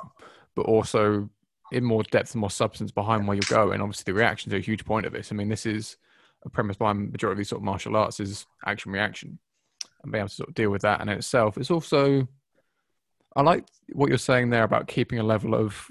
[0.55, 1.27] but also
[1.71, 3.81] in more depth and more substance behind where you're going.
[3.81, 5.31] Obviously, the reactions are a huge point of this.
[5.31, 5.97] I mean, this is
[6.45, 9.39] a premise behind majority of these sort of martial arts is action reaction
[10.03, 11.57] and being able to sort of deal with that in itself.
[11.57, 12.27] It's also
[13.35, 15.83] I like what you're saying there about keeping a level of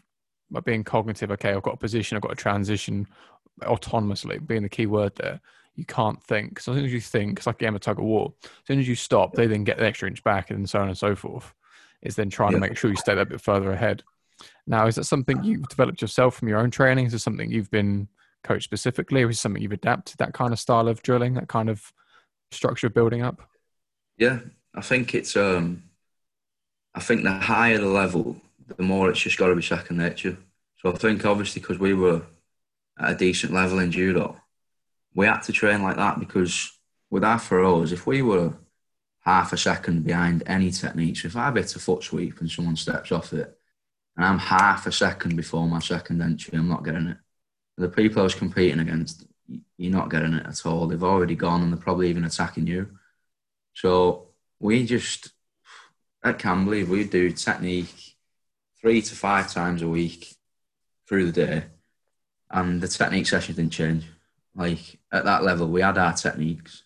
[0.64, 3.08] being cognitive, okay, I've got a position, I've got a transition
[3.62, 5.40] autonomously, being the key word there.
[5.76, 6.60] You can't think.
[6.60, 8.34] So as soon as you think, it's like a game of tug of war.
[8.42, 10.88] As soon as you stop, they then get the extra inch back and so on
[10.88, 11.54] and so forth.
[12.02, 12.56] Is then trying yeah.
[12.56, 14.02] to make sure you stay that bit further ahead.
[14.66, 17.06] Now, is that something you've developed yourself from your own training?
[17.06, 18.08] Is it something you've been
[18.42, 21.68] coached specifically, or is something you've adapted that kind of style of drilling, that kind
[21.68, 21.92] of
[22.50, 23.42] structure of building up?
[24.16, 24.40] Yeah,
[24.74, 25.84] I think it's um
[26.94, 28.36] I think the higher the level,
[28.76, 30.36] the more it's just got to be second nature.
[30.78, 32.22] So I think obviously because we were
[32.98, 34.39] at a decent level in judo,
[35.14, 36.72] we had to train like that because
[37.10, 38.54] with our throws, if we were
[39.20, 43.12] half a second behind any techniques, if I hit a foot sweep and someone steps
[43.12, 43.56] off it,
[44.16, 47.16] and I'm half a second before my second entry, I'm not getting it.
[47.76, 49.26] The people I was competing against,
[49.76, 50.86] you're not getting it at all.
[50.86, 52.88] They've already gone and they're probably even attacking you.
[53.74, 55.30] So we just
[56.22, 58.16] at Camberley, we do technique
[58.80, 60.34] three to five times a week
[61.06, 61.64] through the day,
[62.50, 64.06] and the technique sessions didn't change.
[64.54, 66.82] Like at that level, we had our techniques,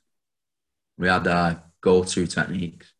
[0.98, 2.92] we had our go-to techniques,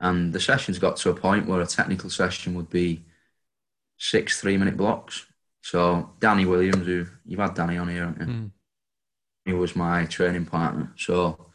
[0.00, 3.04] and the sessions got to a point where a technical session would be
[3.98, 5.26] six three-minute blocks.
[5.62, 8.50] So Danny Williams, who you've had Danny on here, mm.
[9.44, 10.92] he was my training partner.
[10.96, 11.50] So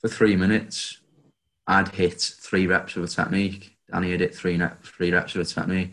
[0.00, 1.00] for three minutes,
[1.66, 3.76] I'd hit three reps of a technique.
[3.90, 5.92] Danny had hit three, three reps of a technique.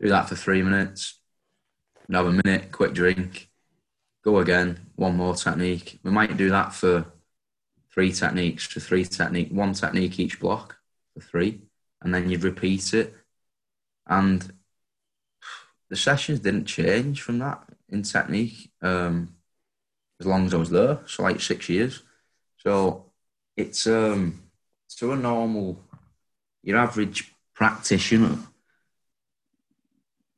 [0.00, 1.20] Do that for three minutes.
[2.08, 3.48] Another minute, quick drink.
[4.24, 5.98] Go again, one more technique.
[6.04, 7.06] We might do that for
[7.92, 10.76] three techniques, for three technique, one technique each block
[11.12, 11.62] for three,
[12.00, 13.12] and then you'd repeat it.
[14.06, 14.40] And
[15.90, 19.34] the sessions didn't change from that in technique um,
[20.20, 22.02] as long as I was there, so like six years.
[22.58, 23.06] So
[23.56, 24.42] it's um,
[24.98, 25.80] to a normal,
[26.62, 28.38] your average practitioner,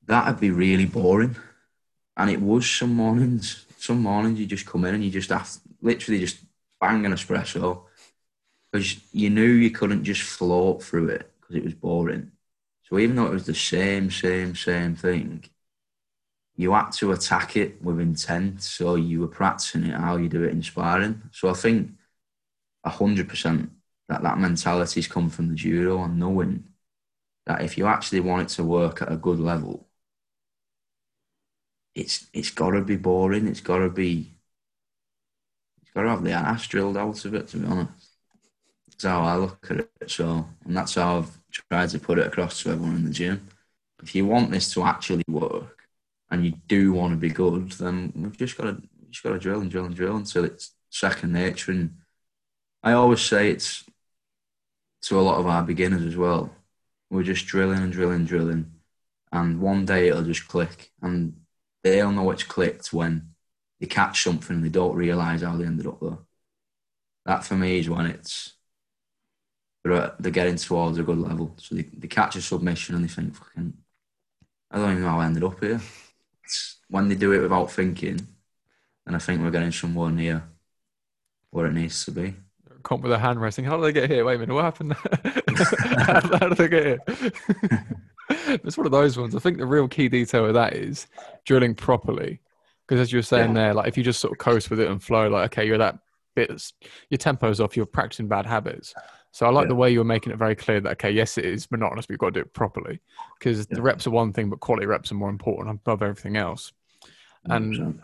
[0.06, 1.36] that'd be really boring.
[2.16, 3.63] And it was some mornings.
[3.84, 5.46] Some mornings you just come in and you just have
[5.82, 6.38] literally just
[6.80, 7.82] bang an espresso
[8.72, 12.32] because you knew you couldn't just float through it because it was boring.
[12.84, 15.44] So even though it was the same, same, same thing,
[16.56, 18.62] you had to attack it with intent.
[18.62, 21.20] So you were practicing it how you do it in sparring.
[21.30, 21.90] So I think
[22.86, 23.70] hundred percent
[24.08, 26.64] that that mentality's come from the judo and knowing
[27.44, 29.86] that if you actually want it to work at a good level,
[31.94, 33.46] it's it's got to be boring.
[33.48, 34.32] It's got to be.
[35.82, 37.48] It's got to have the ass drilled out of it.
[37.48, 37.90] To be honest,
[38.88, 40.10] that's how I look at it.
[40.10, 43.48] So, and that's how I've tried to put it across to everyone in the gym.
[44.02, 45.88] If you want this to actually work,
[46.30, 49.38] and you do want to be good, then we've just got to just got to
[49.38, 51.70] drill and drill and drill until it's second nature.
[51.72, 51.98] And
[52.82, 53.84] I always say it's
[55.02, 56.50] to a lot of our beginners as well.
[57.10, 58.72] We're just drilling and drilling, and drilling,
[59.30, 61.36] and one day it'll just click, and
[61.84, 63.34] they'll know it's clicked when
[63.78, 66.18] they catch something and they don't realise how they ended up there.
[67.26, 68.54] That for me is when it's
[69.84, 71.54] they're, they're getting towards a good level.
[71.58, 73.74] So they, they catch a submission and they think, fucking,
[74.70, 75.80] I don't even know how I ended up here.
[76.42, 78.26] It's when they do it without thinking,
[79.06, 80.42] and I think we're getting somewhere near
[81.50, 82.34] where it needs to be
[82.84, 83.66] comp with a hand wrestling.
[83.66, 84.24] How did they get here?
[84.24, 84.92] Wait a minute, what happened?
[84.92, 87.32] how, how did they get here?
[88.30, 89.34] it's one of those ones.
[89.34, 91.06] I think the real key detail of that is
[91.44, 92.40] drilling properly.
[92.86, 93.64] Because as you were saying yeah.
[93.64, 95.78] there, like if you just sort of coast with it and flow, like okay, you're
[95.78, 95.98] that
[96.34, 96.72] bit,
[97.08, 98.94] your tempo's off, you're practicing bad habits.
[99.32, 99.68] So I like yeah.
[99.68, 102.12] the way you were making it very clear that okay, yes, it is monotonous, but
[102.12, 103.00] you've got to do it properly.
[103.38, 103.76] Because yeah.
[103.76, 106.72] the reps are one thing, but quality reps are more important above everything else.
[107.46, 107.98] And 100%.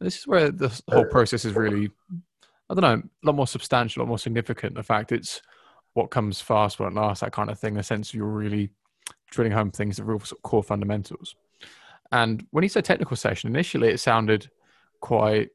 [0.00, 1.90] this is where the whole process is really
[2.68, 4.74] I don't know, a lot more substantial, a lot more significant.
[4.74, 5.40] The fact it's
[5.94, 7.74] what comes fast, what lasts, that kind of thing.
[7.74, 8.70] The sense you're really
[9.30, 11.34] drilling home things, the real sort of core fundamentals.
[12.12, 14.50] And when you say technical session, initially it sounded
[15.00, 15.50] quite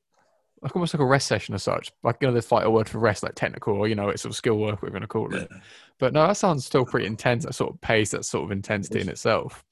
[0.62, 1.92] like almost like a rest session as such.
[2.04, 4.22] Like you know, there's like a word for rest, like technical, or you know, it's
[4.22, 5.48] sort of skill work we're going to call it.
[5.50, 5.58] Yeah.
[5.98, 7.46] But no, that sounds still pretty intense.
[7.46, 9.64] That sort of pace, that sort of intensity in itself.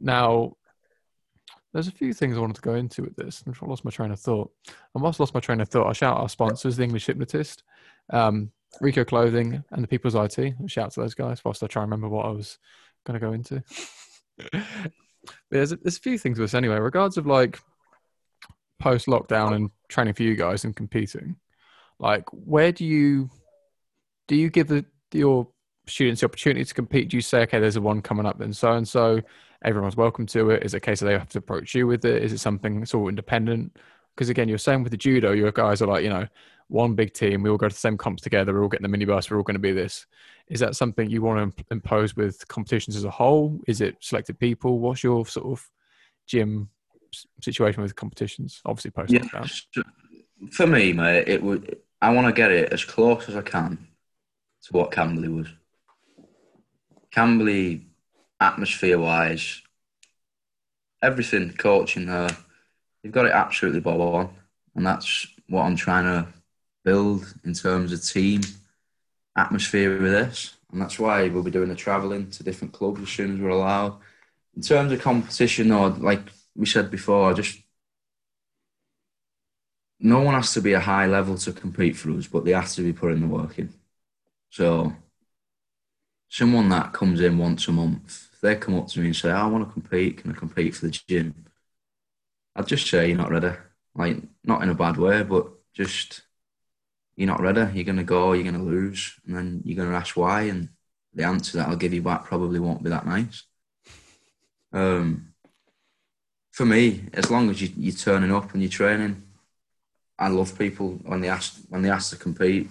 [0.00, 0.56] Now,
[1.72, 3.44] there's a few things I wanted to go into with this.
[3.46, 4.50] I lost my train of thought.
[4.68, 5.88] I must lost my train of thought.
[5.88, 7.62] I shout out our sponsors, the English Hypnotist,
[8.10, 10.54] um, Rico Clothing, and the People's IT.
[10.66, 12.58] Shout out to those guys whilst I try and remember what I was
[13.04, 13.62] going to go into.
[15.50, 16.78] there's, a, there's a few things with this anyway.
[16.78, 17.60] Regards of like
[18.78, 21.36] post lockdown and training for you guys and competing,
[21.98, 23.30] like where do you
[24.28, 25.48] do you give the, your
[25.86, 27.10] students the opportunity to compete?
[27.10, 29.20] Do you say, okay, there's a one coming up, then so and so,
[29.64, 30.64] everyone's welcome to it?
[30.64, 32.22] Is it a case of they have to approach you with it?
[32.22, 33.76] Is it something that's all independent?
[34.14, 36.26] Because again, you're saying with the judo, your guys are like, you know,
[36.68, 37.42] one big team.
[37.42, 38.52] We all go to the same comps together.
[38.52, 39.30] We're all getting the minibus.
[39.30, 40.06] We're all going to be this.
[40.48, 43.60] Is that something you want to impose with competitions as a whole?
[43.66, 44.78] Is it selected people?
[44.78, 45.70] What's your sort of
[46.26, 46.68] gym
[47.40, 48.60] situation with competitions?
[48.64, 49.82] Obviously, post yeah,
[50.50, 51.78] For me, mate, it would.
[52.00, 53.86] I want to get it as close as I can
[54.64, 55.48] to what Camberley was.
[57.10, 57.86] Camberley,
[58.40, 59.62] atmosphere wise,
[61.02, 62.36] everything coaching there,
[63.02, 64.30] you've got it absolutely bob on,
[64.74, 66.28] and that's what I'm trying to
[66.84, 68.42] build in terms of team
[69.36, 73.08] atmosphere with this, and that's why we'll be doing the travelling to different clubs as
[73.08, 73.98] soon as we're allowed.
[74.54, 76.22] In terms of competition, or like
[76.54, 77.58] we said before, just
[80.00, 82.70] no one has to be a high level to compete for us, but they have
[82.72, 83.72] to be putting the work in.
[84.50, 84.94] So,
[86.28, 89.46] someone that comes in once a month, they come up to me and say, "I
[89.46, 91.34] want to compete, can I compete for the gym?"
[92.54, 93.52] I'd just say you're not ready.
[93.94, 96.22] Like, not in a bad way, but just
[97.16, 97.60] you're not ready.
[97.74, 100.42] You're going to go, you're going to lose, and then you're going to ask why,
[100.42, 100.68] and
[101.14, 103.44] the answer that I'll give you back probably won't be that nice.
[104.72, 105.32] Um,
[106.50, 109.22] for me, as long as you, you're turning up and you're training,
[110.18, 112.68] I love people when they ask when they ask to compete.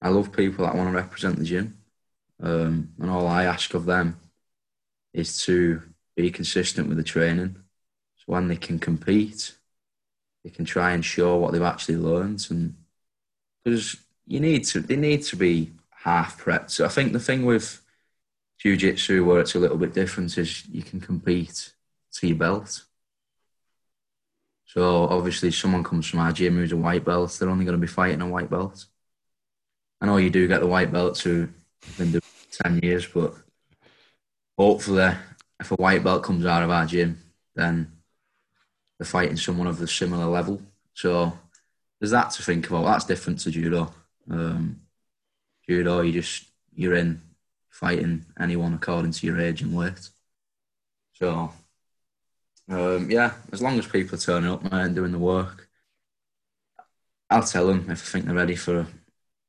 [0.00, 1.76] I love people that want to represent the gym,
[2.42, 4.18] um, and all I ask of them
[5.12, 5.82] is to
[6.14, 7.56] be consistent with the training.
[8.28, 9.56] When they can compete,
[10.44, 12.74] they can try and show what they've actually learned and
[13.64, 16.68] because you need to they need to be half prepped.
[16.68, 17.80] So I think the thing with
[18.58, 21.72] jiu-jitsu where it's a little bit different is you can compete
[22.12, 22.84] to your belt.
[24.66, 27.86] So obviously, someone comes from our gym who's a white belt, they're only going to
[27.86, 28.84] be fighting a white belt.
[30.02, 31.50] I know you do get the white belts who've
[31.96, 32.22] been doing
[32.52, 33.32] ten years, but
[34.58, 35.14] hopefully,
[35.58, 37.18] if a white belt comes out of our gym,
[37.54, 37.97] then
[38.98, 40.60] they're fighting someone of a similar level.
[40.94, 41.32] So
[42.00, 42.84] there's that to think about.
[42.84, 43.92] That's different to judo.
[44.30, 44.80] Um,
[45.66, 46.44] judo, you just
[46.74, 47.20] you're in
[47.70, 50.08] fighting anyone according to your age and weight.
[51.12, 51.52] So
[52.68, 55.68] um, yeah, as long as people are turning up and doing the work,
[57.30, 58.86] I'll tell them if I think they're ready for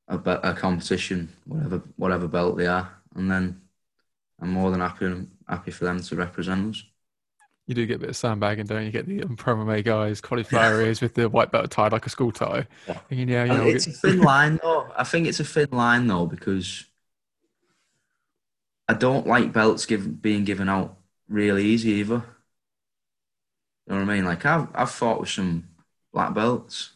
[0.07, 3.61] a, a, a competition, whatever whatever belt they are, and then
[4.39, 6.83] I'm more than happy happy for them to represent us
[7.69, 8.85] you do get a bit of sandbagging, don't you?
[8.87, 12.09] you get the um, Promome guys, cauliflower ears with the white belt tied like a
[12.09, 12.65] school tie.
[12.87, 14.91] Yeah, Thinking, yeah you know, it's a thin line though.
[14.97, 16.85] I think it's a thin line though because
[18.87, 20.97] I don't like belts give, being given out
[21.27, 22.25] really easy either.
[23.85, 24.25] You know what I mean?
[24.25, 25.69] Like I've I've fought with some
[26.11, 26.93] black belts,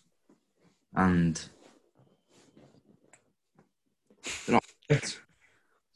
[0.95, 1.39] and
[4.47, 4.53] you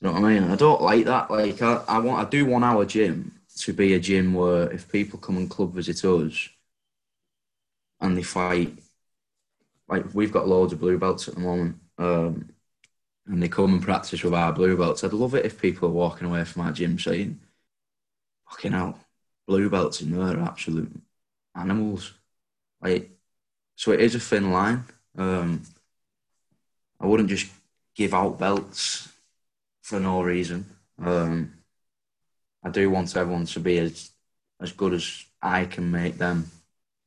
[0.01, 0.43] know what I mean.
[0.51, 1.31] I don't like that.
[1.31, 4.91] Like I, I want I do one hour gym to be a gym where if
[4.91, 6.49] people come and club visit us
[7.99, 8.77] and they fight,
[9.87, 12.49] like we've got loads of blue belts at the moment, um,
[13.27, 15.03] and they come and practice with our blue belts.
[15.03, 17.39] I'd love it if people are walking away from our gym saying,
[18.49, 18.99] "Fucking hell,
[19.47, 20.91] blue belts in there are absolute
[21.55, 22.13] animals."
[22.81, 23.11] Like,
[23.75, 24.85] so it is a thin line.
[25.17, 25.63] Um,
[26.99, 27.51] I wouldn't just
[27.95, 29.09] give out belts
[29.81, 30.65] for no reason.
[30.99, 31.56] Um,
[32.63, 34.11] I do want everyone to be as
[34.59, 36.49] as good as I can make them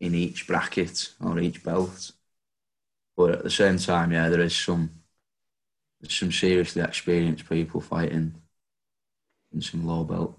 [0.01, 2.13] in each bracket or each belt.
[3.17, 4.91] But at the same time, yeah, there is some
[6.01, 8.35] there's some seriously experienced people fighting
[9.53, 10.39] in some low belt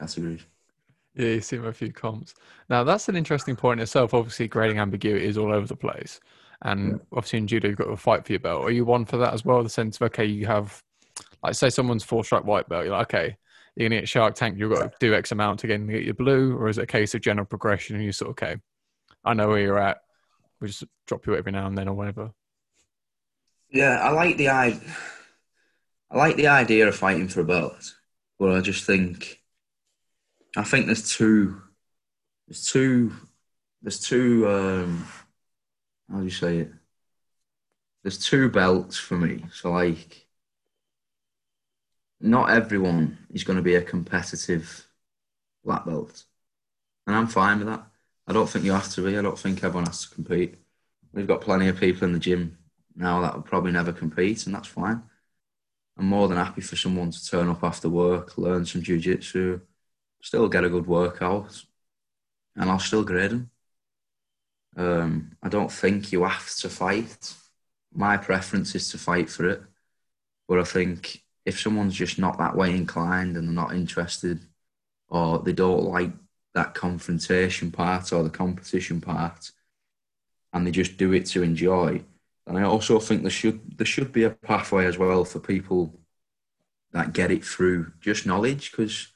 [0.00, 0.42] categories.
[1.14, 2.34] Yeah, you see a few comps.
[2.68, 4.14] Now that's an interesting point in itself.
[4.14, 6.20] Obviously, grading ambiguity is all over the place,
[6.62, 6.98] and yeah.
[7.12, 8.64] obviously in judo you've got to fight for your belt.
[8.64, 9.62] Are you one for that as well?
[9.62, 10.82] The sense of okay, you have,
[11.42, 12.84] like, say someone's four stripe white belt.
[12.84, 13.36] You're like, okay,
[13.76, 16.14] you're gonna get Shark Tank, you've got to do X amount to get, get your
[16.14, 18.60] blue, or is it a case of general progression and you sort of okay,
[19.24, 19.98] I know where you're at.
[20.60, 22.30] We just drop you every now and then or whatever.
[23.70, 24.78] Yeah, I like the I,
[26.10, 27.94] I like the idea of fighting for a belt,
[28.38, 29.40] but I just think,
[30.56, 31.60] I think there's two,
[32.46, 33.12] there's two,
[33.82, 34.48] there's two.
[34.48, 35.08] Um,
[36.10, 36.70] how do you say it?
[38.02, 39.44] There's two belts for me.
[39.52, 40.23] So like,
[42.24, 44.86] not everyone is going to be a competitive
[45.62, 46.24] black belt,
[47.06, 47.86] and I'm fine with that.
[48.26, 49.18] I don't think you have to be.
[49.18, 50.54] I don't think everyone has to compete.
[51.12, 52.58] We've got plenty of people in the gym
[52.96, 55.02] now that will probably never compete, and that's fine.
[55.98, 59.60] I'm more than happy for someone to turn up after work, learn some jiu-jitsu,
[60.22, 61.62] still get a good workout,
[62.56, 63.50] and I'll still grade them.
[64.76, 67.34] Um, I don't think you have to fight.
[67.92, 69.62] My preference is to fight for it,
[70.48, 74.40] but I think if someone's just not that way inclined and they're not interested,
[75.08, 76.12] or they don't like
[76.54, 79.50] that confrontation part or the competition part,
[80.52, 82.02] and they just do it to enjoy,
[82.46, 85.98] and I also think there should there should be a pathway as well for people
[86.92, 89.08] that get it through just knowledge because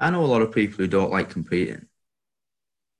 [0.00, 1.86] I know a lot of people who don't like competing.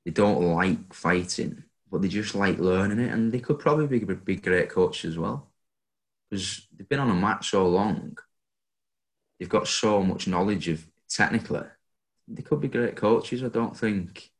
[0.04, 4.14] They don't like fighting, but they just like learning it, and they could probably be,
[4.14, 5.50] be great coaches as well
[6.30, 8.16] because they've been on a mat so long.
[9.42, 11.66] They've got so much knowledge of technically.
[12.28, 13.42] They could be great coaches.
[13.42, 14.30] I don't think.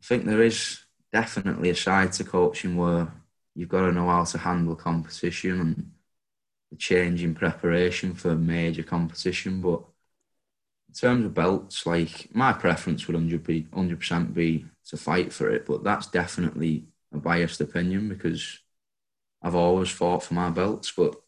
[0.00, 0.78] I think there is
[1.12, 3.12] definitely a side to coaching where
[3.56, 5.90] you've got to know how to handle competition and
[6.70, 9.60] the change in preparation for major competition.
[9.60, 9.82] But
[10.86, 15.66] in terms of belts, like my preference would 100 percent be to fight for it,
[15.66, 18.60] but that's definitely a biased opinion because
[19.42, 20.92] I've always fought for my belts.
[20.92, 21.20] But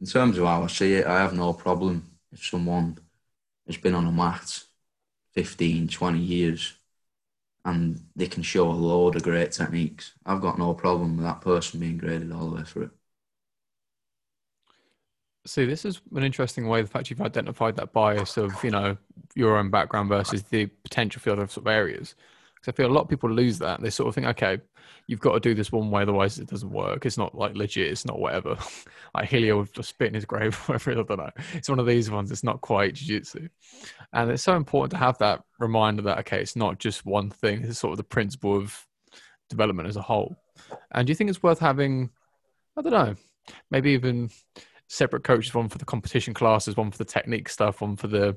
[0.00, 2.98] in terms of how I see it, I have no problem if someone
[3.66, 4.62] has been on a mat
[5.34, 6.74] 15, 20 years
[7.64, 10.12] and they can show a load of great techniques.
[10.24, 12.90] I've got no problem with that person being graded all the way through.
[15.44, 16.82] See, this is an interesting way.
[16.82, 18.96] The fact you've identified that bias of you know
[19.34, 22.14] your own background versus the potential field of, sort of areas.
[22.68, 23.80] I feel a lot of people lose that.
[23.80, 24.58] They sort of think, okay,
[25.06, 27.06] you've got to do this one way, otherwise it doesn't work.
[27.06, 27.90] It's not like legit.
[27.90, 28.56] It's not whatever.
[29.14, 30.92] like Helio would just spit in his grave, whatever.
[30.92, 31.30] I don't know.
[31.54, 32.30] It's one of these ones.
[32.30, 33.48] It's not quite jiu-jitsu.
[34.12, 37.64] And it's so important to have that reminder that, okay, it's not just one thing.
[37.64, 38.86] It's sort of the principle of
[39.48, 40.36] development as a whole.
[40.92, 42.10] And do you think it's worth having,
[42.76, 43.14] I don't know,
[43.70, 44.30] maybe even
[44.88, 48.36] separate coaches, one for the competition classes, one for the technique stuff, one for the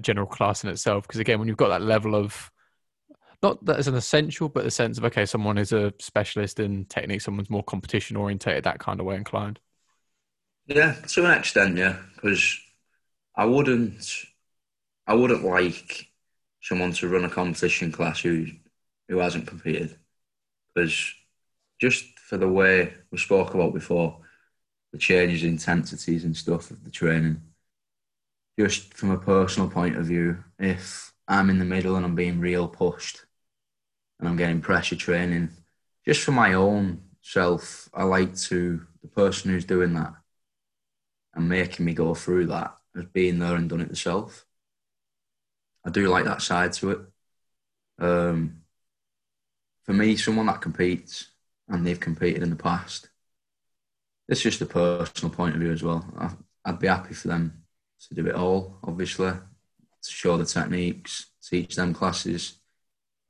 [0.00, 1.04] general class in itself?
[1.04, 2.50] Because again, when you've got that level of
[3.42, 6.84] not that as an essential, but the sense of okay, someone is a specialist in
[6.86, 9.60] technique, someone's more competition orientated, that kind of way inclined.
[10.66, 12.58] Yeah, to an extent, yeah, because
[13.34, 14.24] I wouldn't,
[15.06, 16.08] I wouldn't like
[16.60, 18.46] someone to run a competition class who
[19.08, 19.96] who hasn't competed,
[20.74, 21.14] because
[21.80, 24.18] just for the way we spoke about before,
[24.92, 27.42] the changes, in intensities, and stuff of the training.
[28.58, 32.40] Just from a personal point of view, if I'm in the middle and I'm being
[32.40, 33.24] real pushed,
[34.18, 35.50] and I'm getting pressure training.
[36.04, 40.14] Just for my own self, I like to, the person who's doing that
[41.34, 44.44] and making me go through that as being there and done it myself.
[45.84, 47.00] I do like that side to it.
[47.98, 48.62] Um,
[49.84, 51.28] for me, someone that competes
[51.68, 53.08] and they've competed in the past,
[54.28, 56.04] it's just a personal point of view as well.
[56.18, 56.30] I,
[56.64, 57.64] I'd be happy for them
[58.08, 62.57] to do it all, obviously, to show the techniques, teach them classes,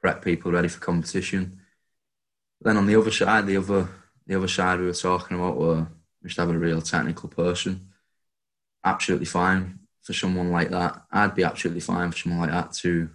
[0.01, 1.61] prep people ready for competition.
[2.61, 3.89] Then on the other side, the other
[4.27, 5.87] the other side we were talking about were
[6.25, 7.89] just have a real technical person.
[8.85, 11.03] Absolutely fine for someone like that.
[11.11, 13.11] I'd be absolutely fine for someone like that to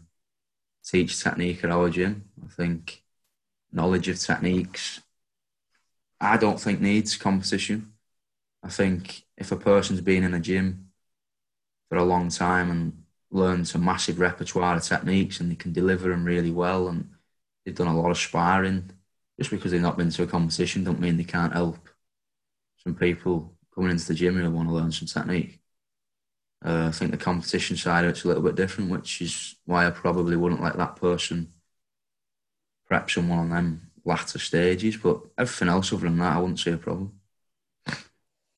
[0.83, 2.29] teach technique at our gym.
[2.43, 3.03] I think
[3.71, 5.01] knowledge of techniques,
[6.19, 7.93] I don't think needs competition.
[8.63, 10.89] I think if a person's been in a gym
[11.89, 13.02] for a long time and
[13.33, 17.09] learned a massive repertoire of techniques and they can deliver them really well and
[17.65, 18.91] they've done a lot of sparring.
[19.39, 21.89] Just because they've not been to a competition don't mean they can't help
[22.77, 25.59] some people coming into the gym who want to learn some technique.
[26.63, 29.87] Uh, I think the competition side of it's a little bit different, which is why
[29.87, 31.53] I probably wouldn't let that person
[32.87, 34.97] prep someone on them latter stages.
[34.97, 37.19] But everything else other than that, I wouldn't see a problem.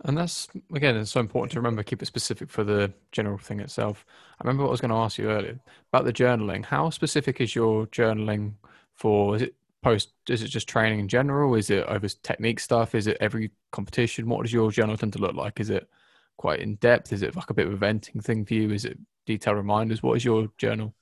[0.05, 3.59] And that's again, it's so important to remember keep it specific for the general thing
[3.59, 4.05] itself.
[4.39, 5.59] I remember what I was going to ask you earlier
[5.91, 6.63] about the journaling.
[6.63, 8.53] How specific is your journaling
[8.93, 9.35] for?
[9.35, 10.13] Is it post?
[10.29, 11.55] Is it just training in general?
[11.55, 12.93] Is it over technique stuff?
[12.93, 14.29] Is it every competition?
[14.29, 15.59] What does your journal tend to look like?
[15.59, 15.89] Is it
[16.37, 17.11] quite in depth?
[17.11, 18.69] Is it like a bit of a venting thing for you?
[18.69, 20.03] Is it detailed reminders?
[20.03, 20.93] What is your journal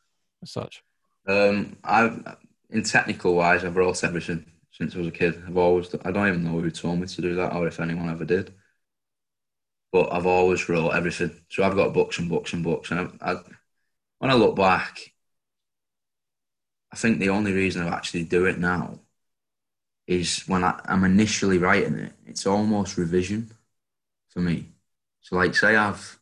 [0.41, 0.82] as such?
[1.28, 2.38] Um, I've
[2.70, 5.43] in technical wise, I've wrote everything since I was a kid.
[5.45, 8.10] I've always I don't even know who told me to do that or if anyone
[8.10, 8.54] ever did
[9.94, 11.39] but I've always wrote everything.
[11.50, 12.89] So I've got books and books and books.
[12.89, 13.41] And I, I,
[14.18, 15.14] when I look back,
[16.91, 19.00] I think the only reason I actually do it now
[20.08, 23.52] is when I, am initially writing it, it's almost revision
[24.30, 24.70] for me.
[25.22, 26.20] So, like, say I've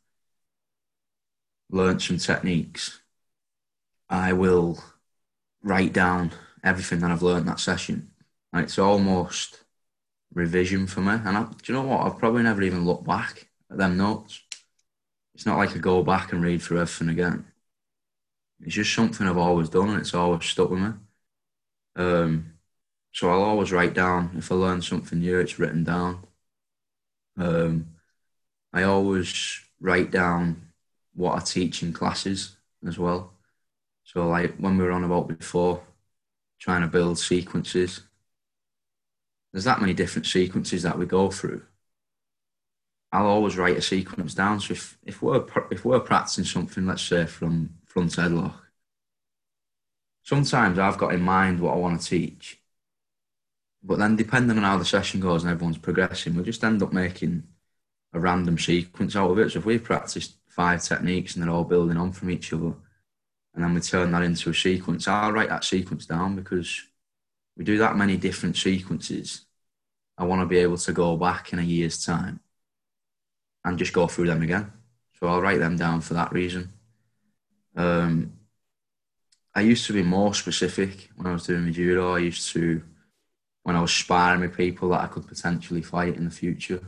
[1.70, 3.00] learned some techniques,
[4.10, 4.84] I will
[5.64, 8.12] write down everything that I've learned that session.
[8.52, 9.64] And it's almost
[10.34, 11.14] revision for me.
[11.14, 12.06] And I, do you know what?
[12.06, 13.48] I've probably never even looked back
[13.78, 14.42] them notes.
[15.34, 17.46] It's not like I go back and read through everything again.
[18.62, 20.92] It's just something I've always done and it's always stuck with me.
[21.96, 22.54] Um,
[23.12, 26.26] so I'll always write down if I learn something new, it's written down.
[27.38, 27.88] Um,
[28.74, 30.72] I always write down
[31.14, 32.56] what I teach in classes
[32.88, 33.34] as well.
[34.04, 35.82] So, like when we were on about before,
[36.60, 38.02] trying to build sequences,
[39.52, 41.64] there's that many different sequences that we go through.
[43.12, 44.60] I'll always write a sequence down.
[44.60, 48.56] So if, if we're if we're practicing something, let's say from front headlock,
[50.24, 52.62] sometimes I've got in mind what I want to teach,
[53.84, 56.94] but then depending on how the session goes and everyone's progressing, we'll just end up
[56.94, 57.44] making
[58.14, 59.52] a random sequence out of it.
[59.52, 62.74] So if we've practiced five techniques and they're all building on from each other,
[63.54, 66.82] and then we turn that into a sequence, I'll write that sequence down because
[67.58, 69.46] we do that many different sequences.
[70.18, 72.40] I want to be able to go back in a year's time
[73.64, 74.72] and just go through them again.
[75.20, 76.72] So I'll write them down for that reason.
[77.76, 78.34] Um,
[79.54, 82.16] I used to be more specific when I was doing my judo.
[82.16, 82.82] I used to,
[83.64, 86.82] when I was sparring with people that I could potentially fight in the future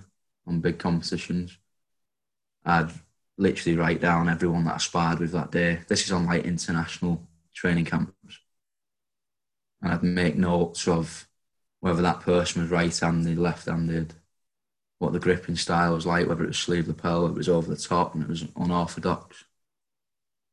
[0.47, 1.57] on big competitions,
[2.65, 2.91] I'd
[3.37, 5.81] literally write down everyone that I sparred with that day.
[5.87, 7.21] This is on like international
[7.53, 8.39] training camps.
[9.81, 11.27] And I'd make notes of
[11.81, 14.13] whether that person was right handed, left handed,
[15.03, 17.75] what the gripping style was like, whether it was sleeve lapel, it was over the
[17.75, 19.43] top, and it was unorthodox.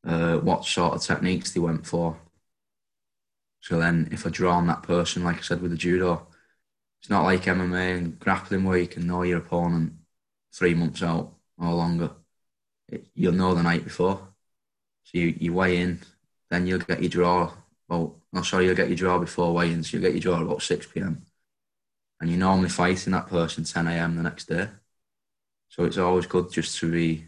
[0.05, 2.19] Uh, what sort of techniques they went for.
[3.61, 6.27] So then, if I draw on that person, like I said with the judo,
[7.01, 9.93] it's not like MMA and grappling where you can know your opponent
[10.53, 12.11] three months out or longer.
[12.89, 14.29] It, you'll know the night before.
[15.05, 16.01] So you, you weigh in,
[16.51, 17.53] then you'll get your draw.
[17.89, 20.63] Well, I'm sorry, you'll get your draw before weigh-in, so you'll get your draw about
[20.63, 21.25] 6 p.m
[22.21, 24.17] and you're normally fighting that person 10 a.m.
[24.17, 24.69] the next day.
[25.69, 27.27] So it's always good just to be,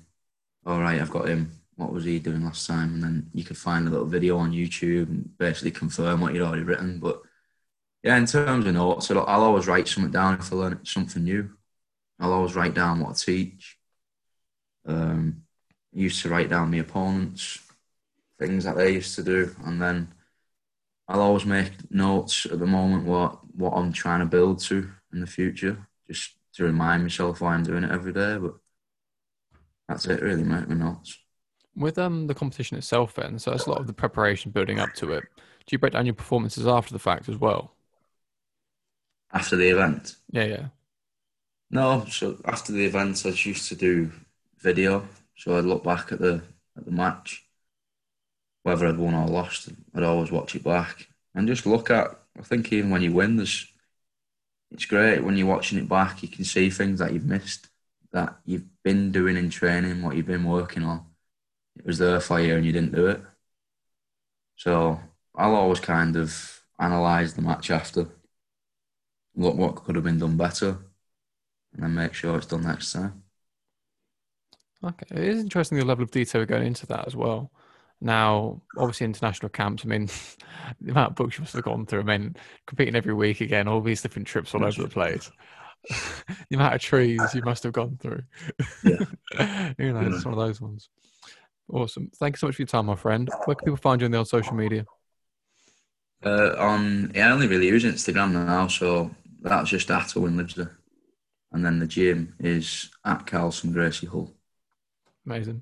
[0.67, 1.53] all right, I've got him.
[1.77, 2.95] What was he doing last time?
[2.95, 6.43] And then you could find a little video on YouTube and basically confirm what you'd
[6.43, 6.99] already written.
[6.99, 7.23] But
[8.03, 11.51] yeah, in terms of notes, I'll always write something down if I learn something new.
[12.19, 13.79] I'll always write down what I teach.
[14.87, 15.45] Um,
[15.95, 17.61] I used to write down my opponents,
[18.39, 20.13] things that they used to do, and then
[21.13, 25.21] I'll always make notes at the moment what what I'm trying to build to in
[25.21, 28.39] the future, just to remind myself why I'm doing it every day.
[28.39, 28.55] But
[29.87, 30.67] that's it, really, mate.
[30.69, 31.19] My notes.
[31.77, 34.95] With um the competition itself, then, so that's a lot of the preparation building up
[34.95, 35.25] to it.
[35.37, 37.75] Do you break down your performances after the fact as well?
[39.35, 40.17] After the event?
[40.31, 40.67] Yeah, yeah.
[41.71, 44.13] No, so after the event, I used to do
[44.61, 45.07] video.
[45.37, 46.43] So I'd look back at the
[46.75, 47.45] at the match,
[48.63, 49.69] whether I'd won or lost.
[49.95, 53.37] I'd always watch it back and just look at I think even when you win,
[53.37, 53.67] there's
[54.71, 56.23] it's great when you're watching it back.
[56.23, 57.69] You can see things that you've missed,
[58.13, 61.05] that you've been doing in training, what you've been working on.
[61.77, 63.21] It was there for you, and you didn't do it.
[64.57, 64.99] So
[65.35, 68.09] I'll always kind of analyse the match after,
[69.37, 70.79] look what could have been done better,
[71.75, 73.23] and then make sure it's done next time.
[74.83, 77.53] Okay, it is interesting the level of detail going into that as well.
[78.03, 79.85] Now, obviously, international camps.
[79.85, 80.09] I mean,
[80.81, 82.01] the amount of books you must have gone through.
[82.01, 82.37] I mean,
[82.67, 85.31] competing every week again, all these different trips all over the place.
[85.89, 88.23] the amount of trees you must have gone through.
[88.85, 89.05] Yeah.
[89.79, 90.15] you know, yeah.
[90.15, 90.89] it's one of those ones.
[91.73, 92.11] Awesome.
[92.17, 93.31] Thank you so much for your time, my friend.
[93.45, 94.85] Where can people find you on the old social media?
[96.25, 100.55] Uh, on yeah, I only really use Instagram now, so that's just at Owen lives
[100.55, 100.77] there.
[101.53, 104.33] And then the gym is at Carlson Gracie Hull.
[105.27, 105.61] Amazing.